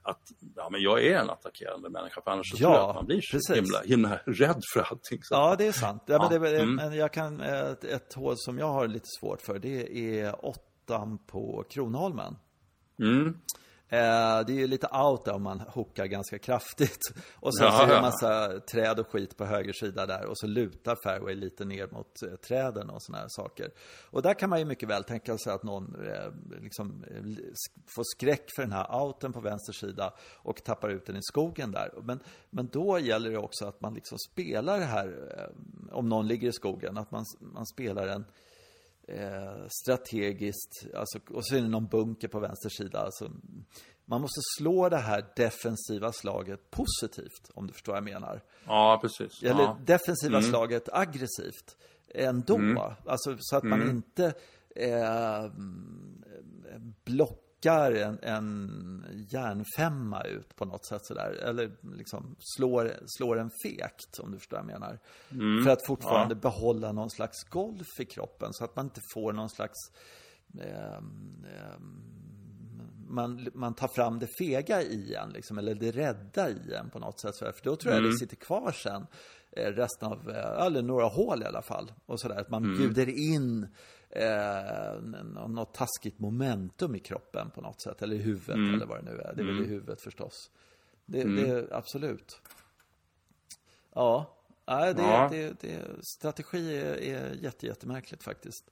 [0.04, 0.22] att
[0.56, 3.06] ja, men jag är en attackerande människa, för annars så ja, tror jag att man
[3.06, 5.24] blir så himla, himla rädd för allting.
[5.24, 5.34] Så.
[5.34, 6.04] Ja, det är sant.
[6.06, 6.94] Ja, men det, mm.
[6.94, 11.66] jag kan, ett, ett hål som jag har lite svårt för, det är åttan på
[11.70, 12.38] Kronholmen.
[13.00, 13.38] Mm.
[13.94, 17.02] Eh, det är ju lite out där om man hookar ganska kraftigt.
[17.36, 20.26] Och sen ja, så är det en massa träd och skit på höger sida där
[20.26, 23.72] och så lutar fairway lite ner mot eh, träden och såna här saker.
[24.10, 27.06] Och där kan man ju mycket väl tänka sig att någon eh, liksom
[27.96, 31.72] får skräck för den här outen på vänster sida och tappar ut den i skogen
[31.72, 31.94] där.
[32.04, 35.36] Men, men då gäller det också att man liksom spelar det här,
[35.92, 38.26] om någon ligger i skogen, att man, man spelar en
[39.14, 43.00] eh, strategiskt, alltså, och så är det någon bunker på vänster sida.
[43.00, 43.32] Alltså,
[44.06, 48.42] man måste slå det här defensiva slaget positivt, om du förstår vad jag menar.
[48.66, 49.44] Ja, precis.
[49.44, 49.78] Eller ja.
[49.86, 50.50] defensiva mm.
[50.50, 52.56] slaget aggressivt ändå.
[52.56, 52.78] Mm.
[53.06, 53.96] Alltså, så att man mm.
[53.96, 54.34] inte
[54.76, 55.52] eh,
[57.04, 61.32] blockar skickar en, en järnfemma ut på något sätt sådär.
[61.32, 65.00] Eller liksom slår, slår en fekt, om du förstår vad jag menar.
[65.32, 65.64] Mm.
[65.64, 66.40] För att fortfarande ja.
[66.40, 68.54] behålla någon slags golf i kroppen.
[68.54, 69.78] Så att man inte får någon slags...
[70.60, 71.80] Eh, eh,
[73.08, 77.00] man, man tar fram det fega i en, liksom, eller det rädda i en på
[77.00, 77.38] något sätt.
[77.38, 78.12] För då tror jag mm.
[78.12, 79.08] det sitter kvar sen
[79.52, 81.92] eh, resten av, eh, eller några hål i alla fall.
[82.06, 82.78] Och sådär, att man mm.
[82.78, 83.68] bjuder in
[84.12, 85.02] eh,
[85.48, 88.02] något taskigt momentum i kroppen på något sätt.
[88.02, 88.74] Eller i huvudet mm.
[88.74, 89.34] eller vad det nu är.
[89.36, 89.48] Det är mm.
[89.48, 89.70] väl i mm.
[89.70, 90.52] huvudet förstås.
[91.06, 91.50] Det, mm.
[91.50, 92.42] det absolut.
[93.94, 95.28] Ja, Nej, det, ja.
[95.32, 95.80] Det, det,
[96.18, 98.72] strategi är, är jätte, jättemärkligt faktiskt.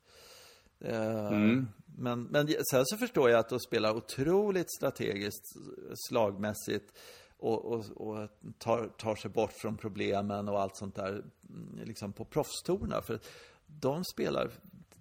[0.80, 1.68] Eh, mm.
[1.98, 5.46] Men, men sen så förstår jag att de spelar otroligt strategiskt,
[6.10, 7.00] slagmässigt
[7.38, 12.14] och, och, och tar, tar, sig bort från problemen och allt sånt där mm, liksom
[12.14, 13.02] på proffstorna.
[13.02, 13.20] För
[13.66, 14.52] de spelar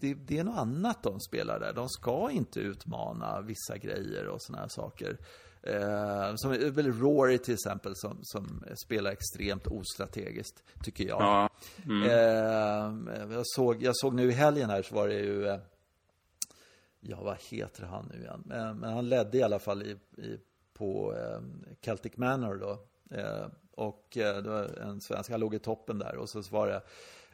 [0.00, 1.72] det, det, är något annat de spelar där.
[1.72, 5.18] De ska inte utmana vissa grejer och sådana här saker.
[5.62, 11.22] Eh, som väl Rory till exempel som, som spelar extremt ostrategiskt, tycker jag.
[11.22, 11.48] Ja.
[11.84, 12.02] Mm.
[12.02, 15.58] Eh, jag, såg, jag såg nu i helgen här så var det ju eh,
[17.00, 18.42] Ja, vad heter han nu igen?
[18.46, 19.90] Men, men han ledde i alla fall i,
[20.22, 20.38] i
[20.72, 21.40] på eh,
[21.80, 22.78] Celtic Manor då.
[23.16, 26.66] Eh, och eh, det var en svensk, han låg i toppen där och så var
[26.66, 26.82] det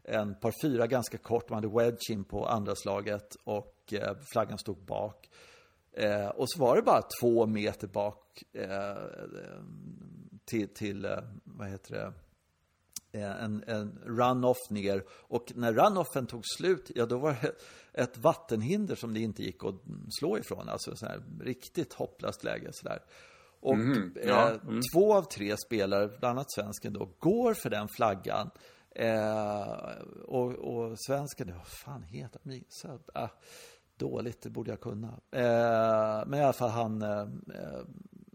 [0.04, 1.50] en par fyra ganska kort.
[1.50, 5.30] Man hade wedge in på andra slaget och eh, flaggan stod bak.
[5.92, 8.96] Eh, och så var det bara två meter bak eh,
[10.44, 12.12] till, till eh, vad heter det,
[13.20, 15.04] eh, en, en run-off ner.
[15.08, 17.54] Och när run-offen tog slut, ja då var det
[17.92, 19.74] ett vattenhinder som det inte gick att
[20.18, 20.68] slå ifrån.
[20.68, 23.02] Alltså så här riktigt hopplöst läge sådär.
[23.60, 24.80] Och mm, ja, eh, mm.
[24.94, 28.50] två av tre spelare, bland annat svensken då, går för den flaggan.
[28.94, 29.72] Eh,
[30.24, 33.24] och, och svensken, vad fan heter han?
[33.24, 33.30] Äh,
[33.96, 35.08] dåligt, det borde jag kunna.
[35.30, 37.26] Eh, men i alla fall han eh,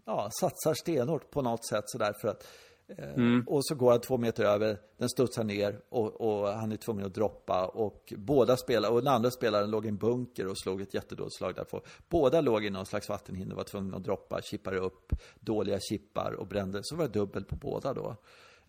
[0.04, 2.46] ja, satsar stenhårt på något sätt sådär för att
[2.88, 3.44] eh, Mm.
[3.46, 7.06] Och så går han två meter över, den studsar ner och, och, han är tvungen
[7.06, 7.66] att droppa.
[7.66, 11.36] Och båda spelare, och den andra spelaren låg i en bunker och slog ett jättedåligt
[11.36, 11.82] slag därpå.
[12.08, 16.46] Båda låg i någon slags vattenhinder, var tvungna att droppa, chippade upp, dåliga chippar och
[16.46, 16.80] brände.
[16.82, 18.16] Så var det dubbelt på båda då.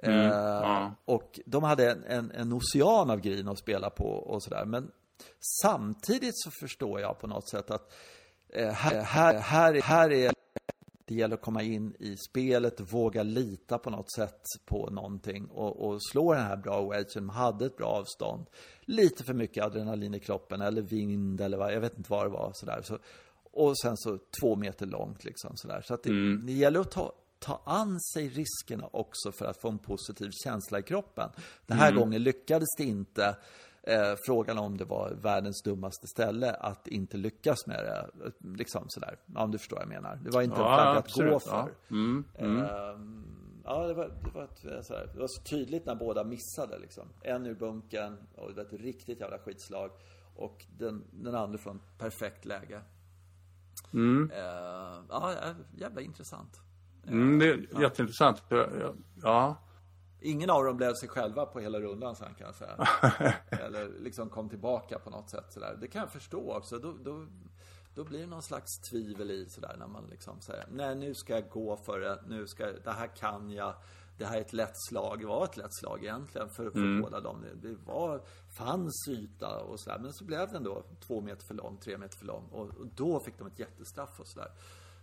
[0.01, 0.91] Mm, eh, ja.
[1.05, 4.65] Och de hade en, en, en, ocean av green att spela på och sådär.
[4.65, 4.91] Men
[5.61, 7.93] samtidigt så förstår jag på något sätt att
[8.49, 10.31] eh, här, här, här, här är
[11.11, 15.87] det gäller att komma in i spelet, våga lita på något sätt på någonting och,
[15.87, 17.25] och slå den här bra wedgen.
[17.25, 18.45] Man hade ett bra avstånd.
[18.81, 22.29] Lite för mycket adrenalin i kroppen eller vind eller vad, jag vet inte vad det
[22.29, 22.51] var.
[22.53, 22.81] Sådär.
[22.83, 22.97] Så,
[23.51, 25.81] och sen så två meter långt liksom sådär.
[25.81, 26.45] Så att det, mm.
[26.45, 30.80] det gäller att ta ta an sig riskerna också för att få en positiv känsla
[30.80, 31.30] i kroppen.
[31.65, 31.99] Den här mm.
[31.99, 33.38] gången lyckades det inte.
[33.84, 38.10] Eh, frågan om det var världens dummaste ställe att inte lyckas med det.
[38.58, 40.19] Liksom sådär, om du förstår vad jag menar.
[40.23, 41.51] Det var inte ja, en flagga att gå för.
[41.51, 41.69] Ja.
[41.89, 42.25] Mm.
[42.38, 42.58] Mm.
[42.58, 42.99] Eh,
[43.63, 46.80] ja, det, var, det, var ett, så här, det var så tydligt när båda missade
[46.80, 47.08] liksom.
[47.21, 49.91] En ur bunken och det var ett riktigt jävla skitslag.
[50.36, 52.82] Och den, den andra från perfekt läge.
[53.93, 54.32] Mm.
[54.32, 55.34] Uh, ja,
[55.77, 56.62] jävla intressant.
[57.07, 57.81] Mm, det är ja.
[57.81, 58.43] jätteintressant.
[59.21, 59.57] Ja.
[60.23, 62.87] Ingen av dem blev sig själva på hela rundan sen kan jag säga.
[63.65, 65.77] Eller liksom kom tillbaka på något sätt sådär.
[65.81, 66.77] Det kan jag förstå också.
[66.77, 67.25] Då, då,
[67.95, 71.33] då blir det någon slags tvivel i sådär när man liksom säger Nej, nu ska
[71.33, 72.23] jag gå för det.
[72.27, 73.73] Nu ska, det här kan jag.
[74.17, 75.19] Det här är ett lätt slag.
[75.19, 77.01] Det var ett lätt slag egentligen för, för mm.
[77.01, 77.41] båda dem.
[77.41, 78.21] Det, det var,
[78.57, 79.99] fanns yta och sådär.
[79.99, 82.47] Men så blev den då två meter för lång, tre meter för lång.
[82.51, 84.51] Och, och då fick de ett jättestraff och sådär.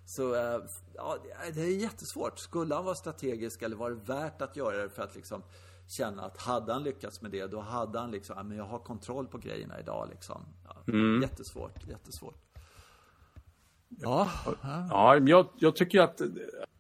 [0.08, 0.60] Så eh,
[0.94, 1.18] ja,
[1.54, 2.38] det är jättesvårt.
[2.38, 5.42] Skulle han vara strategisk eller var det värt att göra det för att liksom
[5.88, 8.78] känna att hade han lyckats med det, då hade han liksom, ja, men jag har
[8.78, 10.44] kontroll på grejerna idag liksom.
[10.64, 11.22] Ja, mm.
[11.22, 12.34] Jättesvårt, jättesvårt.
[13.88, 14.30] Ja,
[14.90, 16.20] ja jag, jag, tycker att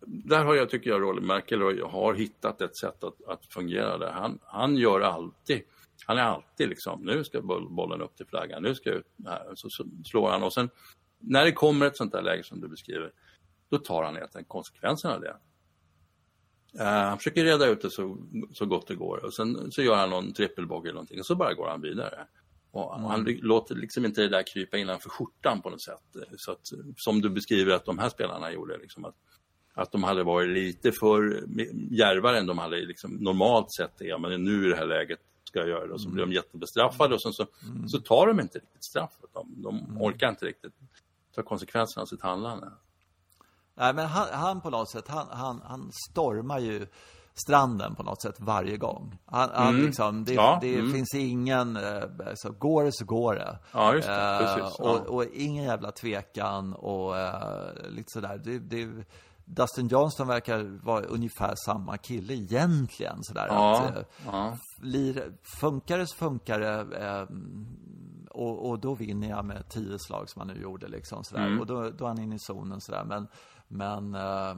[0.06, 4.12] där har jag, tycker jag, Roland Merkel har hittat ett sätt att, att fungera där.
[4.12, 5.62] Han, han gör alltid,
[6.06, 9.52] han är alltid liksom, nu ska bollen upp till flaggan, nu ska jag ut här,
[9.54, 10.70] så, så slår han och sen
[11.20, 13.12] när det kommer ett sånt där läge som du beskriver,
[13.70, 15.36] då tar han egentligen konsekvenserna av det.
[16.74, 18.18] Uh, han försöker reda ut det så,
[18.52, 21.34] så gott det går och sen så gör han någon trippelbogey eller någonting och så
[21.34, 22.26] bara går han vidare.
[22.70, 23.10] Och, mm.
[23.10, 26.16] Han låter liksom inte det där krypa innanför skjortan på något sätt.
[26.36, 29.14] Så att, som du beskriver att de här spelarna gjorde, liksom att,
[29.74, 31.44] att de hade varit lite för
[31.90, 34.18] djärvare än de hade liksom normalt sett det.
[34.18, 37.14] Men nu i det här läget ska jag göra det och så blir de jättebestraffade
[37.14, 37.88] och sen så, mm.
[37.88, 39.30] så tar de inte riktigt straffet.
[39.32, 40.02] De, de mm.
[40.02, 40.74] orkar inte riktigt
[41.38, 42.72] ta konsekvenserna av sitt handlande.
[43.74, 46.86] Nej, men han, han på något sätt, han, han, han stormar ju
[47.34, 49.18] stranden på något sätt varje gång.
[49.26, 49.86] Han, han mm.
[49.86, 50.92] liksom, det, ja, det mm.
[50.92, 52.02] finns ingen, eh,
[52.34, 53.58] så går det så går det.
[53.72, 54.32] Ja, just det.
[54.32, 54.90] Uh, Precis, ja.
[54.90, 58.40] och, och, ingen jävla tvekan och uh, lite sådär.
[58.44, 58.88] Det, det,
[59.44, 63.18] Dustin Johnston verkar vara ungefär samma kille egentligen.
[63.22, 64.58] Sådär, ja, att, ja.
[64.82, 67.26] Lir, funkar det så funkar det.
[68.38, 70.88] Och, och, då vinner jag med tio slag som han nu gjorde.
[70.88, 71.46] Liksom, sådär.
[71.46, 71.60] Mm.
[71.60, 72.80] Och då, då är han inne i zonen.
[72.80, 73.04] Sådär.
[73.04, 73.28] Men,
[73.68, 74.54] men eh,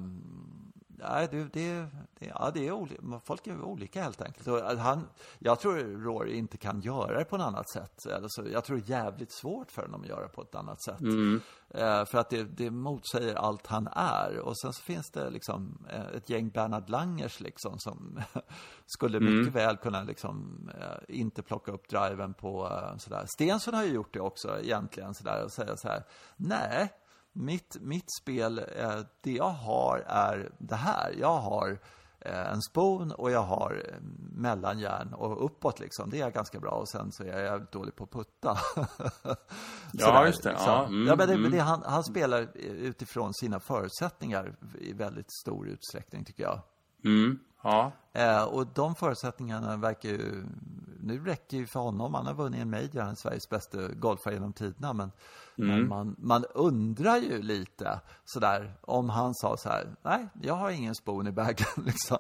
[1.09, 1.87] Nej, det, det,
[2.19, 3.21] ja, det är olika.
[3.25, 4.49] Folk är olika helt enkelt.
[4.49, 5.09] Och han,
[5.39, 8.07] jag tror Rory inte kan göra det på ett annat sätt.
[8.13, 11.01] Alltså, jag tror det är jävligt svårt för honom att göra på ett annat sätt.
[11.01, 11.41] Mm.
[11.69, 14.39] Eh, för att det, det motsäger allt han är.
[14.39, 18.21] Och sen så finns det liksom eh, ett gäng Bernhard Langers liksom som
[18.87, 19.39] skulle mm.
[19.39, 23.25] mycket väl kunna liksom eh, inte plocka upp driven på eh, sådär.
[23.35, 26.05] Stensson har ju gjort det också egentligen sådär och säga så här.
[26.37, 26.91] Nej,
[27.33, 31.14] mitt, mitt spel, eh, det jag har är det här.
[31.19, 31.79] Jag har
[32.21, 33.95] eh, en spoon och jag har eh,
[34.33, 36.11] mellangärn och uppåt liksom.
[36.11, 38.59] Det är ganska bra och sen så är jag dålig på att putta.
[39.93, 40.51] ja, just det.
[40.51, 40.73] Liksom.
[40.73, 41.51] Ja, mm, ja, men det, mm.
[41.51, 46.61] det, han, han spelar utifrån sina förutsättningar i väldigt stor utsträckning tycker jag.
[47.05, 47.93] Mm, ja.
[48.12, 50.45] Eh, och de förutsättningarna verkar ju,
[51.01, 54.35] nu räcker ju för honom, han har vunnit en major, han är Sveriges bästa golfare
[54.35, 55.12] genom tiderna, men
[55.62, 55.79] Mm.
[55.79, 60.70] Men man, man undrar ju lite sådär om han sa så här, nej, jag har
[60.70, 62.18] ingen spon i bagen liksom.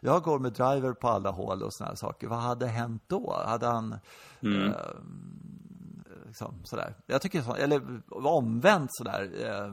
[0.00, 2.28] Jag går med driver på alla hål och sådana saker.
[2.28, 3.42] Vad hade hänt då?
[3.46, 3.98] Hade han
[4.40, 4.66] mm.
[4.66, 4.74] eh,
[6.26, 6.94] liksom sådär.
[7.06, 9.30] Jag tycker så, eller omvänt sådär.
[9.40, 9.72] Eh,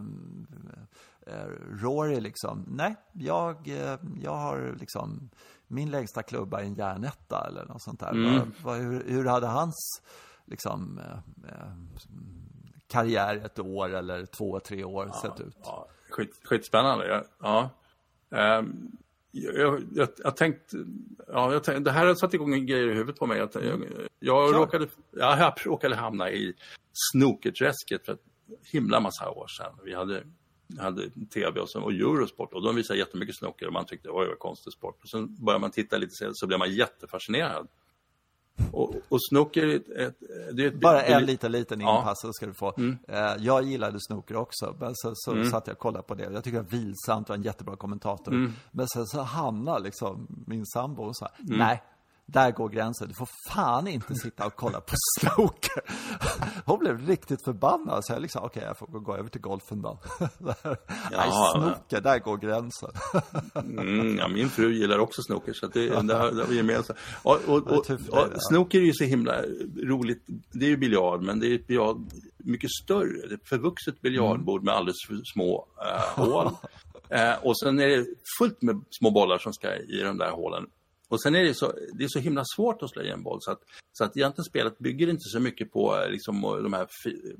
[1.33, 5.29] eh, Rory liksom, nej, jag, eh, jag har liksom
[5.67, 8.11] min längsta klubba är en järnetta eller något sånt där.
[8.11, 8.53] Mm.
[8.63, 10.01] Hur, hur, hade hans
[10.45, 11.73] liksom eh, eh
[12.89, 15.57] karriär ett år eller två, tre år ja, sett ut.
[15.63, 17.07] Ja, skit, skitspännande.
[17.07, 17.69] Ja.
[18.29, 18.59] ja.
[18.59, 18.97] Um,
[19.31, 20.77] jag, jag, jag tänkte,
[21.27, 23.37] ja, jag tänkte, det här har satt igång en grej i huvudet på mig.
[23.37, 23.83] Jag, jag,
[24.19, 26.53] jag råkade, ja, jag råkade hamna i
[26.93, 28.23] snookerträsket för ett
[28.71, 29.73] himla massa år sedan.
[29.83, 30.23] Vi hade,
[30.79, 34.27] hade tv och, så, och Eurosport och de visade jättemycket snooker och man tyckte oj
[34.27, 34.99] vad konstig sport.
[35.03, 37.67] Och sen började man titta lite så blev man jättefascinerad.
[38.71, 40.15] Och, och snooker är ett,
[40.51, 42.73] det är ett Bara en liten, liten inpass så ska du få.
[42.77, 42.97] Mm.
[43.09, 45.49] Uh, jag gillade snooker också, men så, så mm.
[45.49, 46.23] satt jag och kollade på det.
[46.23, 48.31] Jag tycker det var vilsamt, var en jättebra kommentator.
[48.31, 48.53] Mm.
[48.71, 51.59] Men sen så hamnade liksom min sambo och sa, mm.
[51.59, 51.83] nej,
[52.31, 53.07] där går gränsen.
[53.07, 55.81] Du får fan inte sitta och kolla på snooker.
[56.65, 58.05] Hon blev riktigt förbannad.
[58.05, 59.99] Så jag liksom, okej, okay, jag får gå över till golfen då.
[61.11, 62.91] Nej, snooker, där går gränsen.
[63.55, 66.99] mm, ja, min fru gillar också snooker, så det, det, har, det har vi gemensamt.
[67.23, 69.41] Och, och, och, och, snooker är ju så himla
[69.83, 70.23] roligt.
[70.51, 71.97] Det är ju biljard, men det är ett biljard
[72.37, 73.27] mycket större.
[73.27, 76.51] Det är ett förvuxet biljardbord med alldeles för små äh, hål.
[77.09, 78.05] äh, och sen är det
[78.39, 80.65] fullt med små bollar som ska i de där hålen.
[81.09, 83.41] Och sen är det så, det är så himla svårt att slå i en boll
[83.41, 83.61] så att,
[83.93, 86.87] så att egentligen spelet bygger inte så mycket på liksom, de här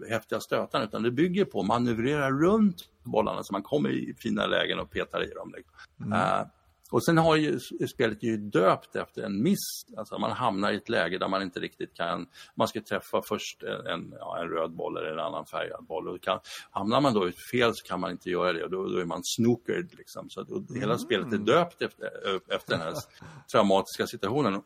[0.09, 4.45] häftiga stötarna utan det bygger på att manövrera runt bollarna så man kommer i fina
[4.47, 5.53] lägen och petar i dem.
[5.57, 5.73] Liksom.
[6.05, 6.19] Mm.
[6.19, 6.47] Uh,
[6.91, 7.59] Och sen har ju
[7.89, 11.59] spelet ju döpt efter en miss, alltså man hamnar i ett läge där man inte
[11.59, 15.85] riktigt kan, man ska träffa först en, ja, en röd boll eller en annan färgad
[15.85, 16.39] boll och kan,
[16.71, 19.05] hamnar man då i fel så kan man inte göra det och då, då är
[19.05, 20.29] man snookered liksom.
[20.29, 20.99] Så att, hela mm.
[20.99, 22.09] spelet är döpt efter,
[22.55, 22.93] efter den här
[23.51, 24.61] traumatiska situationen.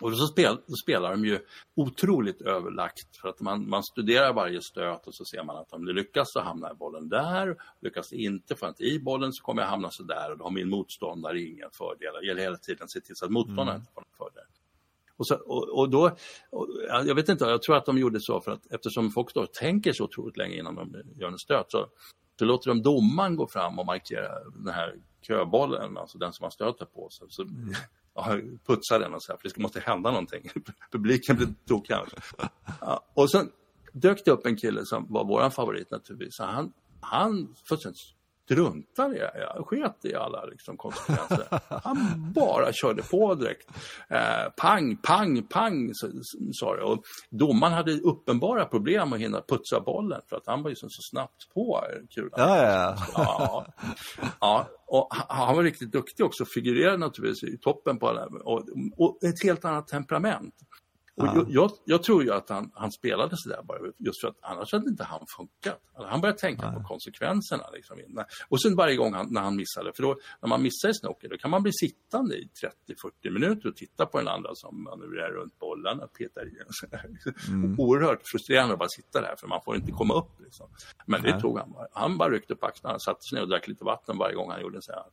[0.00, 1.38] Och så, spel, spelar de ju
[1.74, 5.84] otroligt överlagt för att man, man studerar varje stöt och så ser man att om
[5.84, 7.56] det lyckas så hamnar bollen där.
[7.80, 10.38] Lyckas det inte, får jag inte i bollen så kommer jag hamna så där och
[10.38, 12.12] då har min motståndare ingen fördel.
[12.20, 13.80] Det gäller hela tiden att se till så att motståndaren mm.
[13.80, 14.44] inte får någon fördel.
[15.16, 16.16] Och, så, och, och då,
[16.50, 19.46] och, jag vet inte, jag tror att de gjorde så för att eftersom folk då
[19.46, 21.86] tänker så otroligt länge innan de gör en stöt så,
[22.38, 26.50] så låter de domaren gå fram och markera den här köbollen, alltså den som man
[26.50, 27.06] stöter på.
[27.10, 27.74] Så, så mm
[28.66, 30.50] putsa den och så här, för det måste hända någonting.
[30.92, 31.96] Publiken blir tokig.
[32.80, 33.50] Ja, och sen
[33.92, 36.38] dök det upp en kille som var vår favorit naturligtvis.
[36.38, 38.00] Han, han fullständigt
[38.44, 39.20] struntade i.
[39.34, 41.46] Jag sket i alla liksom, konsekvenser.
[41.84, 41.96] Han
[42.34, 43.68] bara körde på direkt.
[44.08, 45.92] Eh, pang, pang, pang,
[46.52, 46.82] sa det.
[46.82, 50.86] Och domaren hade uppenbara problem att hinna putsa bollen för att han var ju så,
[50.88, 51.84] så snabbt på
[52.14, 52.30] kulan.
[52.36, 53.66] Ja, ja, ja.
[54.40, 54.68] ja.
[54.86, 58.64] Och han var riktigt duktig också, figurerade naturligtvis i toppen på alla, och,
[58.96, 60.54] och ett helt annat temperament.
[61.16, 64.38] Och jag, jag, jag, tror ju att han, han spelade sådär bara just för att
[64.42, 65.80] annars hade inte han funkat.
[65.94, 66.80] Alltså han började tänka Nej.
[66.80, 67.70] på konsekvenserna.
[67.72, 67.96] Liksom.
[68.48, 71.28] Och sen varje gång han, när han missade, för då, när man missar i snooker
[71.28, 72.48] då kan man bli sittande i
[73.24, 77.18] 30-40 minuter och titta på den andra som manövrerar runt bollen och petar i den.
[77.48, 77.80] Mm.
[77.80, 80.40] Oerhört frustrerande att bara sitta där för man får inte komma upp.
[80.40, 80.66] Liksom.
[81.06, 81.86] Men det tog han bara.
[81.92, 84.62] Han bara ryckte på axlarna, satte sig ner och drack lite vatten varje gång han
[84.62, 85.04] gjorde så här.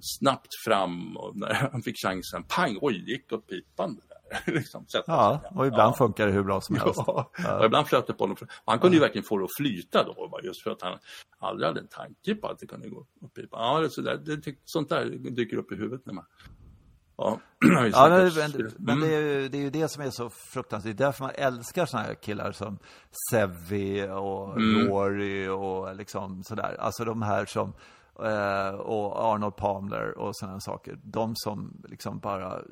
[0.00, 4.00] Snabbt fram och när han fick chansen, pang, oj, gick åt pipan.
[4.46, 5.96] liksom, ja, och ibland ja.
[5.96, 7.02] funkar det hur bra som helst.
[7.06, 7.58] Ja, ja.
[7.58, 8.36] och ibland flöt det på honom.
[8.64, 10.98] Han kunde ju verkligen få det att flyta då, just för att han
[11.38, 13.56] aldrig hade en tanke på att det kunde gå upp pipa.
[13.56, 16.24] Ja, det, så där, det, sånt där dyker upp i huvudet när man
[17.20, 17.40] Ja,
[17.92, 20.96] ja men, men det, är ju, det är ju det som är så fruktansvärt.
[20.96, 22.78] Det är därför man älskar såna här killar som
[23.30, 24.88] Sevi och mm.
[24.88, 26.76] Rory och liksom sådär.
[26.80, 27.74] Alltså de här som
[28.78, 30.98] och Arnold Palmer och sådana saker.
[31.02, 32.62] De som liksom bara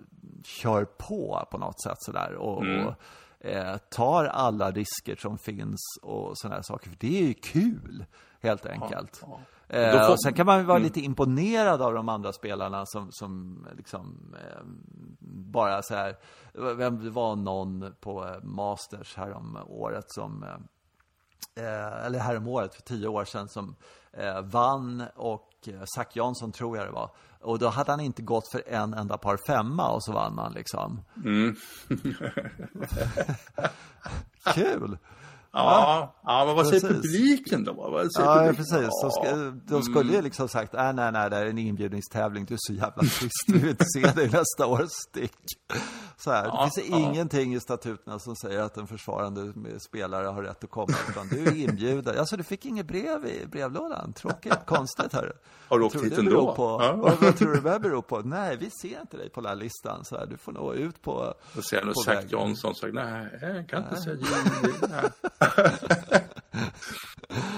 [0.44, 2.86] kör på på något sätt sådär och, mm.
[2.86, 2.94] och
[3.40, 6.90] eh, tar alla risker som finns och sådana saker.
[6.90, 8.04] För det är ju kul,
[8.40, 9.18] helt enkelt.
[9.22, 9.28] Ja,
[9.68, 9.76] ja.
[9.76, 10.84] Eh, och sen kan man vara mm.
[10.84, 14.62] lite imponerad av de andra spelarna som, som liksom eh,
[15.20, 16.16] bara så här,
[16.74, 20.42] vem det var någon på eh, Masters här om året som
[21.56, 23.76] eh, eller häromåret, för tio år sedan, som
[24.18, 27.10] eh, vann och eh, Zac Jansson tror jag det var.
[27.40, 30.52] Och då hade han inte gått för en enda par femma och så vann man
[30.52, 31.00] liksom.
[31.24, 31.56] Mm.
[34.54, 34.98] Kul!
[35.52, 37.72] Ja, ja, men vad säger publiken då?
[37.72, 38.56] Vad säger ja, publiken?
[38.56, 38.88] precis.
[39.02, 39.36] Så ska,
[39.74, 42.72] de skulle ju liksom sagt, nej, nej, nej, det är en inbjudningstävling, du är så
[42.72, 45.32] jävla trist, vi vill inte se dig nästa år, stick.
[46.18, 46.98] Så här, ja, det finns ja.
[46.98, 51.44] ingenting i statuterna som säger att en försvarande spelare har rätt att komma, utan du
[51.44, 52.18] är inbjuden.
[52.18, 55.32] Alltså, du fick inget brev i brevlådan, tråkigt, konstigt, hörru.
[55.68, 56.54] Har du åkt hit ändå?
[56.54, 56.92] På, ja.
[56.96, 58.20] vad, vad tror du det beror på?
[58.20, 61.02] Nej, vi ser inte dig på den här listan, så här, du får nå ut
[61.02, 64.16] på Då ser jag nog Zac Johnson, så, nej, jag kan inte säga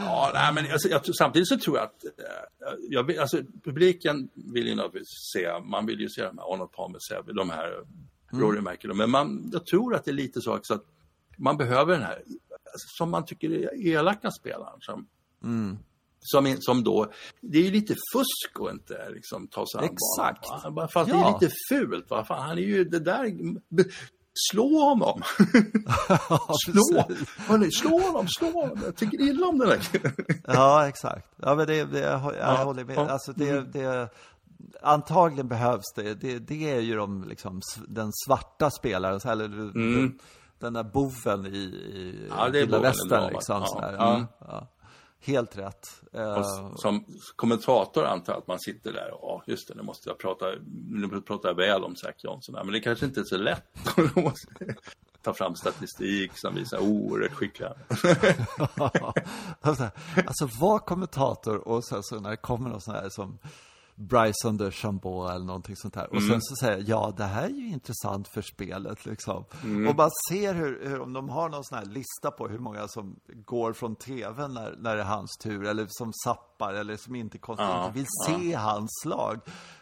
[0.04, 2.10] ja, nej, men alltså, jag, samtidigt så tror jag att eh,
[2.90, 6.98] jag, alltså, publiken vill ju naturligtvis se, man vill ju se de här Arnold Palmer,
[7.34, 7.72] de här
[8.32, 8.44] mm.
[8.44, 10.84] Rory McIlroy, men man, jag tror att det är lite så också att
[11.38, 12.22] man behöver den här,
[12.72, 15.06] alltså, som man tycker är elaka spelaren som,
[15.44, 15.78] mm.
[16.20, 20.74] som, som då, det är ju lite fusk att inte liksom ta sig an Exakt.
[20.74, 21.14] Bara för att ja.
[21.14, 22.10] det är lite fult.
[22.10, 22.24] Va?
[22.24, 23.24] Fan, han är ju det där
[24.50, 25.22] slå honom.
[26.64, 27.04] slå.
[27.36, 28.78] Hörrni, slå honom, slå honom.
[28.84, 30.12] Jag tycker illa om den killen.
[30.46, 31.26] ja, exakt.
[31.36, 32.64] Ja, men det, det, jag, jag ja.
[32.64, 32.98] håller med.
[32.98, 33.70] Alltså, det, mm.
[33.72, 34.08] det,
[34.82, 36.14] antagligen behövs det.
[36.14, 36.38] det.
[36.38, 39.72] Det är ju de, liksom, den svarta spelaren, eller mm.
[39.72, 40.18] den,
[40.58, 43.32] den där boven i, i ja, Vilda Västern.
[43.32, 43.92] Liksom, ja.
[43.98, 44.26] Ja, mm.
[44.38, 44.66] ja.
[45.20, 45.88] Helt rätt.
[46.16, 47.04] Uh, som
[47.36, 50.46] kommentator antar jag att man sitter där och, ja just det, nu måste jag prata,
[50.90, 53.64] nu pratar jag väl om Zac Johnson men det kanske inte är så lätt.
[55.22, 57.74] ta fram statistik som visar oerhört skickliga.
[60.26, 63.38] alltså var kommentator och sen så när det kommer någon sån här som
[63.98, 66.06] Bryson de Chambeau eller någonting sånt här.
[66.06, 66.28] Och mm.
[66.30, 69.44] sen så säger jag, ja det här är ju intressant för spelet liksom.
[69.62, 69.88] Mm.
[69.88, 72.88] Och man ser hur, hur, om de har någon sån här lista på hur många
[72.88, 77.14] som går från tv när, när det är hans tur, eller som sappar, eller som
[77.14, 78.38] inte konstant ja, vill ja.
[78.38, 79.40] se hans slag.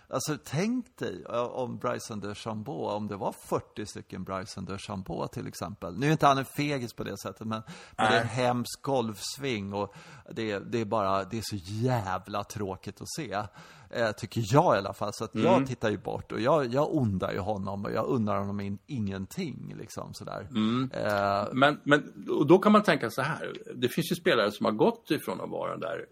[0.09, 5.47] Alltså tänk dig ja, om Bryson DeChambeau, om det var 40 stycken Bryson DeChambeau till
[5.47, 5.99] exempel.
[5.99, 7.63] Nu är inte han en fegis på det sättet, men,
[7.97, 9.95] men det är en hemsk golfsving och
[10.31, 13.43] det, det är bara, det är så jävla tråkigt att se.
[13.91, 15.13] Eh, tycker jag i alla fall.
[15.13, 15.47] Så att Mm.
[15.47, 18.79] jag tittar ju bort och jag, jag ondar ju honom och jag undrar honom in,
[18.87, 20.49] ingenting liksom sådär.
[20.51, 20.91] Mm.
[20.95, 23.53] Eh, Men, men och då kan man tänka så här.
[23.75, 26.07] Det finns ju spelare som har gått ifrån att vara den där,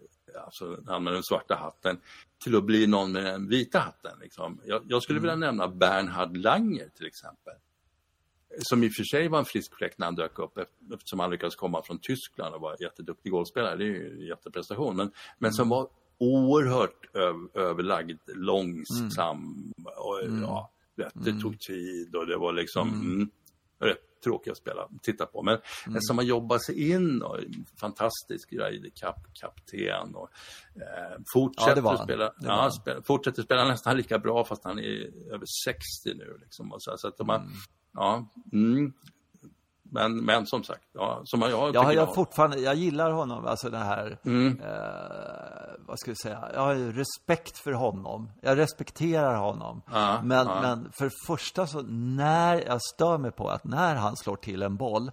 [0.45, 1.99] alltså han med den svarta hatten,
[2.43, 4.19] till att bli någon med den vita hatten.
[4.21, 4.61] Liksom.
[4.65, 7.53] Jag, jag skulle vilja nämna Bernhard Langer till exempel.
[8.59, 10.57] Som i och för sig var en frisk fläkt när han dök upp
[10.93, 13.75] eftersom han lyckades komma från Tyskland och var jätteduktig golfspelare.
[13.75, 14.95] Det är ju en jätteprestation.
[14.95, 15.87] Men, men som var
[16.17, 19.73] oerhört öv, överlagd, långsam.
[19.97, 23.29] Och, ja, vet, det tog tid och det var liksom mm.
[23.79, 25.41] rätt tråkiga att spela, titta på.
[25.41, 25.57] Men,
[25.87, 27.39] men som har jobbat sig in och
[27.79, 30.29] fantastisk Ryder Cup-kapten och
[30.75, 35.45] eh, fortsätter, Ja, spela, ja, spela, fortsätter spela nästan lika bra fast han är över
[35.65, 36.37] 60 nu.
[36.41, 37.47] Liksom, så, så att de har,
[37.93, 38.93] ja, mm.
[39.91, 43.69] Men, men som sagt, ja, som jag, jag Jag, jag, fortfarande, jag gillar honom, alltså
[43.69, 44.59] det här, Mm.
[44.59, 44.67] eh,
[45.87, 48.29] vad ska vi säga, jag har ju respekt för honom.
[48.41, 49.81] Jag respekterar honom.
[49.91, 50.61] Ja, men, ja.
[50.61, 54.77] men för första så, när, jag stör mig på att när han slår till en
[54.77, 55.11] boll,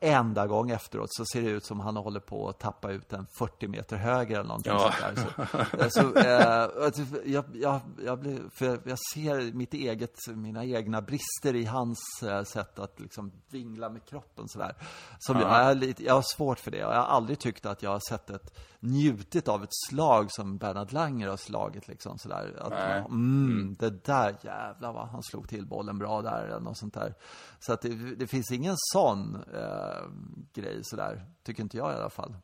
[0.00, 3.26] varenda gång efteråt så ser det ut som han håller på att tappa ut den
[3.38, 4.92] 40 meter högre eller någonting Ja.
[5.14, 5.26] sånt
[5.72, 5.88] där.
[5.88, 11.54] Så, så, eh, jag, jag, jag, blir, för jag, ser mitt eget, mina egna brister
[11.54, 14.74] i hans eh, sätt att liksom vingla med kroppen sådär.
[15.18, 16.78] Som jag, jag, är lite, jag har svårt för det.
[16.78, 20.92] Jag har aldrig tyckt att jag har sett ett, njutit av ett slag som Bernhard
[20.92, 22.56] Langer har slagit liksom sådär.
[22.60, 22.98] Att, Nej.
[23.08, 27.14] mm, det där jävlar vad han slog till bollen bra där eller något sånt där.
[27.60, 29.87] Så att det, det finns ingen sån eh,
[30.52, 32.36] grej sådär, tycker inte jag i alla fall.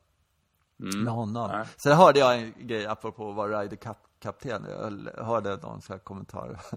[0.77, 1.51] Med honom.
[1.51, 1.67] Nej.
[1.77, 4.67] Sen hörde jag en grej apropå att vara Ryder Cup-kapten.
[4.69, 6.61] Jag hörde någon sån här kommentar.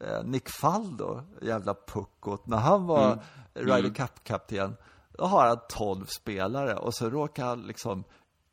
[0.00, 2.46] Eh, Nick Faldo, jävla puckot.
[2.46, 3.18] När han var
[3.54, 4.76] Ryder Cup-kapten,
[5.12, 8.04] då har han 12 spelare och så råkar han liksom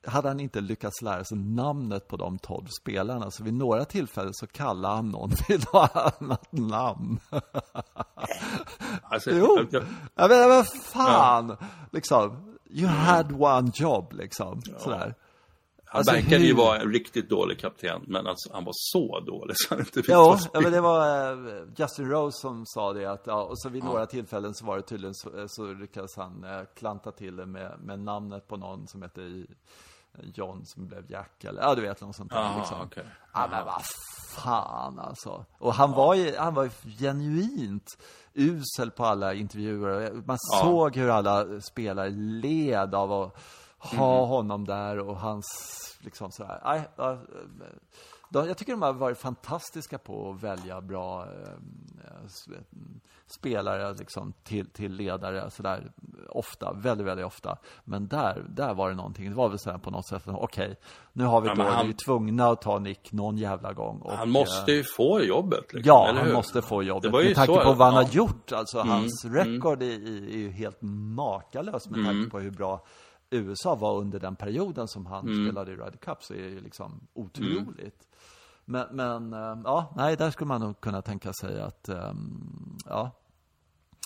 [0.08, 4.34] hade han inte lyckats lära sig namnet på de 12 spelarna, så vid några tillfällen
[4.34, 7.20] så kallade han någon vid något annat namn.
[9.02, 9.68] Alltså, Jo.
[10.16, 11.58] jag, menar, vad fan!
[11.92, 14.62] Liksom, you had one job, liksom.
[14.78, 15.16] Sådär.
[15.86, 19.56] han Alltså, verkade ju vara en riktigt dålig kapten, men alltså, han var så dålig
[19.58, 23.06] så han inte fick vara ja, men det var eh, Justin Rose som sa det
[23.06, 26.18] att, ja, och så vid några tillfällen så var det tydligen så, eh, så lyckades
[26.18, 29.22] han eh, klanta till det med, med namnet på någon som hette
[30.34, 32.82] John som blev Jack eller, ja du vet något sånt där Jaha, liksom.
[32.82, 33.06] okej.
[33.34, 33.82] Ja men vad
[34.36, 35.46] fan alltså.
[35.58, 37.98] Och han var ju, han var ju genuint
[38.34, 40.12] usel på alla intervjuer.
[40.26, 40.62] Man Ja.
[40.62, 43.36] såg hur alla spelare led av att
[43.80, 44.30] ha Mm.
[44.30, 45.46] honom där och hans,
[46.00, 46.62] liksom sådär.
[46.66, 47.18] Nej, ja,
[47.60, 47.66] de,
[48.30, 52.28] jag tycker de har varit fantastiska på att välja bra eh,
[53.28, 55.92] spelare liksom, till, till ledare sådär
[56.30, 57.58] ofta, väldigt, väldigt ofta.
[57.84, 60.76] Men där, där var det någonting, det var väl sådär på något sätt, okej,
[61.14, 64.02] nu har vi Ja, då, han- vi är tvungna att ta Nick någon jävla gång.
[64.02, 65.74] Och, Han måste eh, ju få jobbet.
[65.74, 66.34] Liksom, Ja, han hur?
[66.34, 67.12] måste få jobbet.
[67.12, 68.02] Med tanke så, på vad han ja.
[68.02, 68.52] Mm, har gjort.
[68.52, 72.86] Alltså hans record är, är, är ju helt makalös med tanke på hur bra
[73.30, 75.46] USA var under den perioden som han Mm.
[75.48, 76.24] spelade i Ryder Cup.
[76.24, 78.08] Så är det ju liksom otroligt.
[78.70, 83.12] Men, men eh, ja, nej, där skulle man nog kunna tänka sig att, ehm, ja.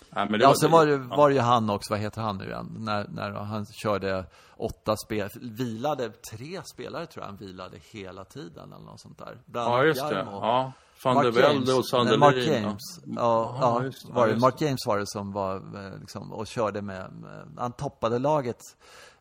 [0.10, 2.38] Ja, men det Ja, sen var det, var det ju han också, vad heter han
[2.38, 2.76] nu igen?
[2.80, 4.26] När, när han körde
[4.58, 9.38] åtta spel, vilade, tre spelare tror jag han vilade hela tiden eller något sånt där.
[9.46, 10.16] Bland Ja, just det.
[10.16, 10.32] Jarmo.
[10.32, 10.72] Ja.
[11.04, 12.20] Van der Mark Velde och Sandelin.
[12.20, 12.82] Mark James.
[13.06, 14.14] Ja, ja, just det.
[14.14, 14.34] var det.
[14.34, 17.12] Ja, Mark James var det som var eh, liksom, och körde med,
[17.58, 18.62] han toppade laget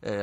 [0.00, 0.14] eh,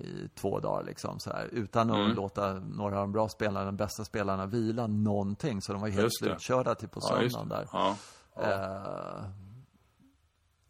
[0.00, 2.16] i två dagar liksom så här, utan att Mm.
[2.16, 5.62] låta några av de bra spelarna, de bästa spelarna vila någonting.
[5.62, 7.78] Så de var helt slutkörda till på Ja, just söndagen där.
[7.78, 7.96] Ja.
[8.42, 9.24] Eh,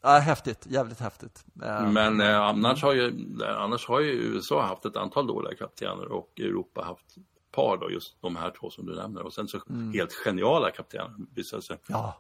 [0.03, 1.45] ja, häftigt, jävligt häftigt.
[1.63, 3.27] Eh, Men eh, annars, har ju,
[3.59, 7.15] annars har ju USA haft ett antal dåliga kaptener och Europa haft
[7.57, 9.23] par då, just de här två som du nämner.
[9.23, 9.59] Och sen så
[9.95, 11.79] helt geniala kaptener visar sig.
[11.89, 12.17] Ja.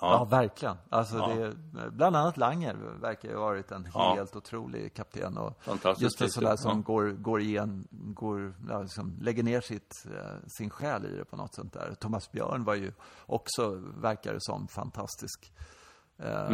[0.00, 0.12] Ja.
[0.12, 0.76] Ja, verkligen.
[0.90, 1.28] Alltså Ja.
[1.34, 1.54] det,
[1.90, 4.14] bland annat Langer verkar ju ha varit en Ja.
[4.14, 5.38] helt otrolig kapten.
[5.38, 5.52] Och
[5.98, 10.70] just en sån där som går, går igen, går, liksom, lägger ner sitt, eh, sin
[10.70, 11.94] själ i det på något sätt där.
[12.00, 12.92] Thomas Björn var ju
[13.26, 15.52] också, verkar det som, fantastisk.
[16.18, 16.46] Eh,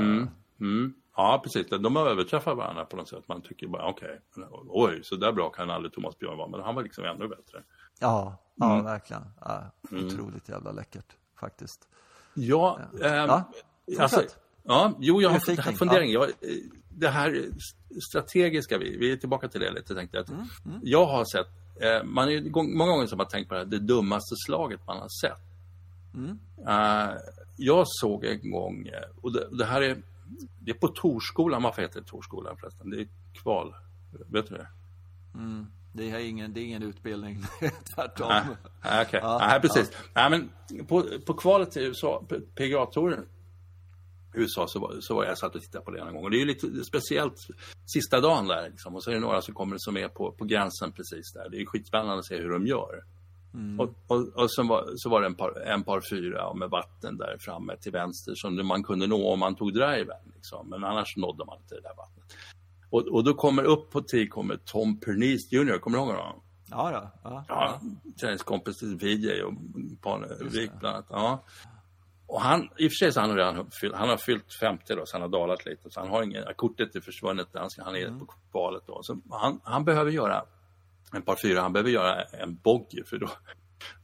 [0.60, 0.94] Mm.
[1.16, 1.68] Ja, precis.
[1.70, 3.28] De har överträffat varandra på något sätt.
[3.28, 4.20] Man tycker bara, okej,
[4.68, 6.48] oj, så där bra kan aldrig Thomas Björn vara.
[6.48, 7.62] Men han var liksom ännu bättre.
[8.00, 8.84] Ja, ja Mm.
[8.84, 9.22] verkligen.
[9.40, 11.88] Ja, otroligt jävla läckert faktiskt.
[12.34, 13.28] Ja, ehm,
[13.86, 14.22] Ja, alltså,
[14.62, 16.10] ja, jo, jag har fått fundering.
[16.10, 16.30] Jag, eh,
[16.88, 17.44] det här
[18.10, 20.24] strategiska, vi, vi är tillbaka till det lite, tänkte jag.
[20.24, 20.30] Att
[20.82, 21.46] Jag har sett,
[21.82, 22.40] eh, man är
[22.76, 25.38] många gånger som har tänkt på det här, det dummaste slaget man har sett.
[26.68, 27.18] Uh,
[27.56, 30.02] jag såg en gång, eh, och det, det, här är,
[30.60, 32.90] det är på Torskolan, varför heter det Torskolan förresten?
[32.90, 33.08] Det är
[33.42, 33.74] kval,
[34.26, 34.68] vet du det?
[35.92, 37.42] Det är ingen, det är ingen utbildning,
[37.94, 38.28] tvärtom.
[38.84, 39.06] Nej.
[39.06, 39.20] Okay.
[39.22, 39.92] Ja, Nej, precis.
[39.92, 40.28] Ja.
[40.28, 42.24] Nej, men på, på kvalet till USA,
[42.54, 43.26] PGA-touren
[44.34, 46.24] USA så var, så var jag satt och tittade på det en gång.
[46.24, 47.36] Och det är ju lite speciellt
[47.86, 48.94] sista dagen där liksom.
[48.94, 51.48] Och så är det några som kommer som är på, på gränsen precis där.
[51.50, 53.02] Det är skitspännande att se hur de gör.
[53.54, 53.80] Mm.
[53.80, 57.16] Och, och, och så, var, så var det en par, en par fyra med vatten
[57.16, 60.32] där framme till vänster som man kunde nå om man tog driven.
[60.34, 60.68] Liksom.
[60.68, 62.36] Men annars nådde man inte det där vattnet.
[62.90, 65.78] Och, och då kommer upp på tee kommer Tom Pernice Jr.
[65.78, 66.42] Kommer du ihåg honom?
[66.70, 67.30] Ja, då.
[67.30, 67.44] ja.
[67.48, 67.80] ja
[68.20, 69.52] träningskompis till VJ och
[70.02, 71.06] Parnevik bland annat.
[71.10, 71.44] Ja.
[72.26, 74.94] Och han, i och för sig så han har redan fyllt, han har fyllt 50
[74.94, 75.90] då, så han har dalat lite.
[75.90, 78.18] Så han har ingen, kortet är försvunnet, han, han är mm.
[78.18, 79.02] på kvalet då.
[79.02, 80.44] Så han, han behöver göra
[81.12, 83.28] en par fyra, han behöver göra en bogey för då,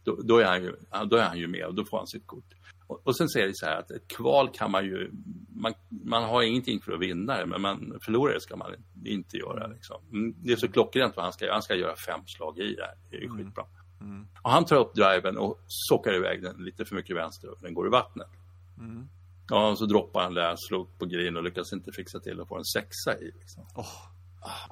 [0.05, 0.77] då, då, är han ju,
[1.07, 2.56] då är han ju med och då får han sitt kort.
[2.87, 5.11] Och, och sen säger det så här att ett kval kan man ju,
[5.49, 8.75] man, man har ingenting för att vinna det, men man förlorar det ska man
[9.05, 9.67] inte göra.
[9.67, 9.97] Liksom.
[10.13, 12.75] Mm, det är så klockrent vad han ska göra, han ska göra fem slag i
[12.75, 13.39] det det är ju mm.
[13.39, 13.65] skitbra.
[14.01, 14.27] Mm.
[14.43, 17.75] Och han tar upp driven och sockar iväg den lite för mycket vänster och den
[17.75, 18.31] går i vattnet.
[18.79, 19.09] Mm.
[19.49, 22.49] Ja, och så droppar han där, upp på green och lyckas inte fixa till att
[22.49, 23.25] få en sexa i.
[23.25, 23.63] Liksom.
[23.75, 23.87] Oh.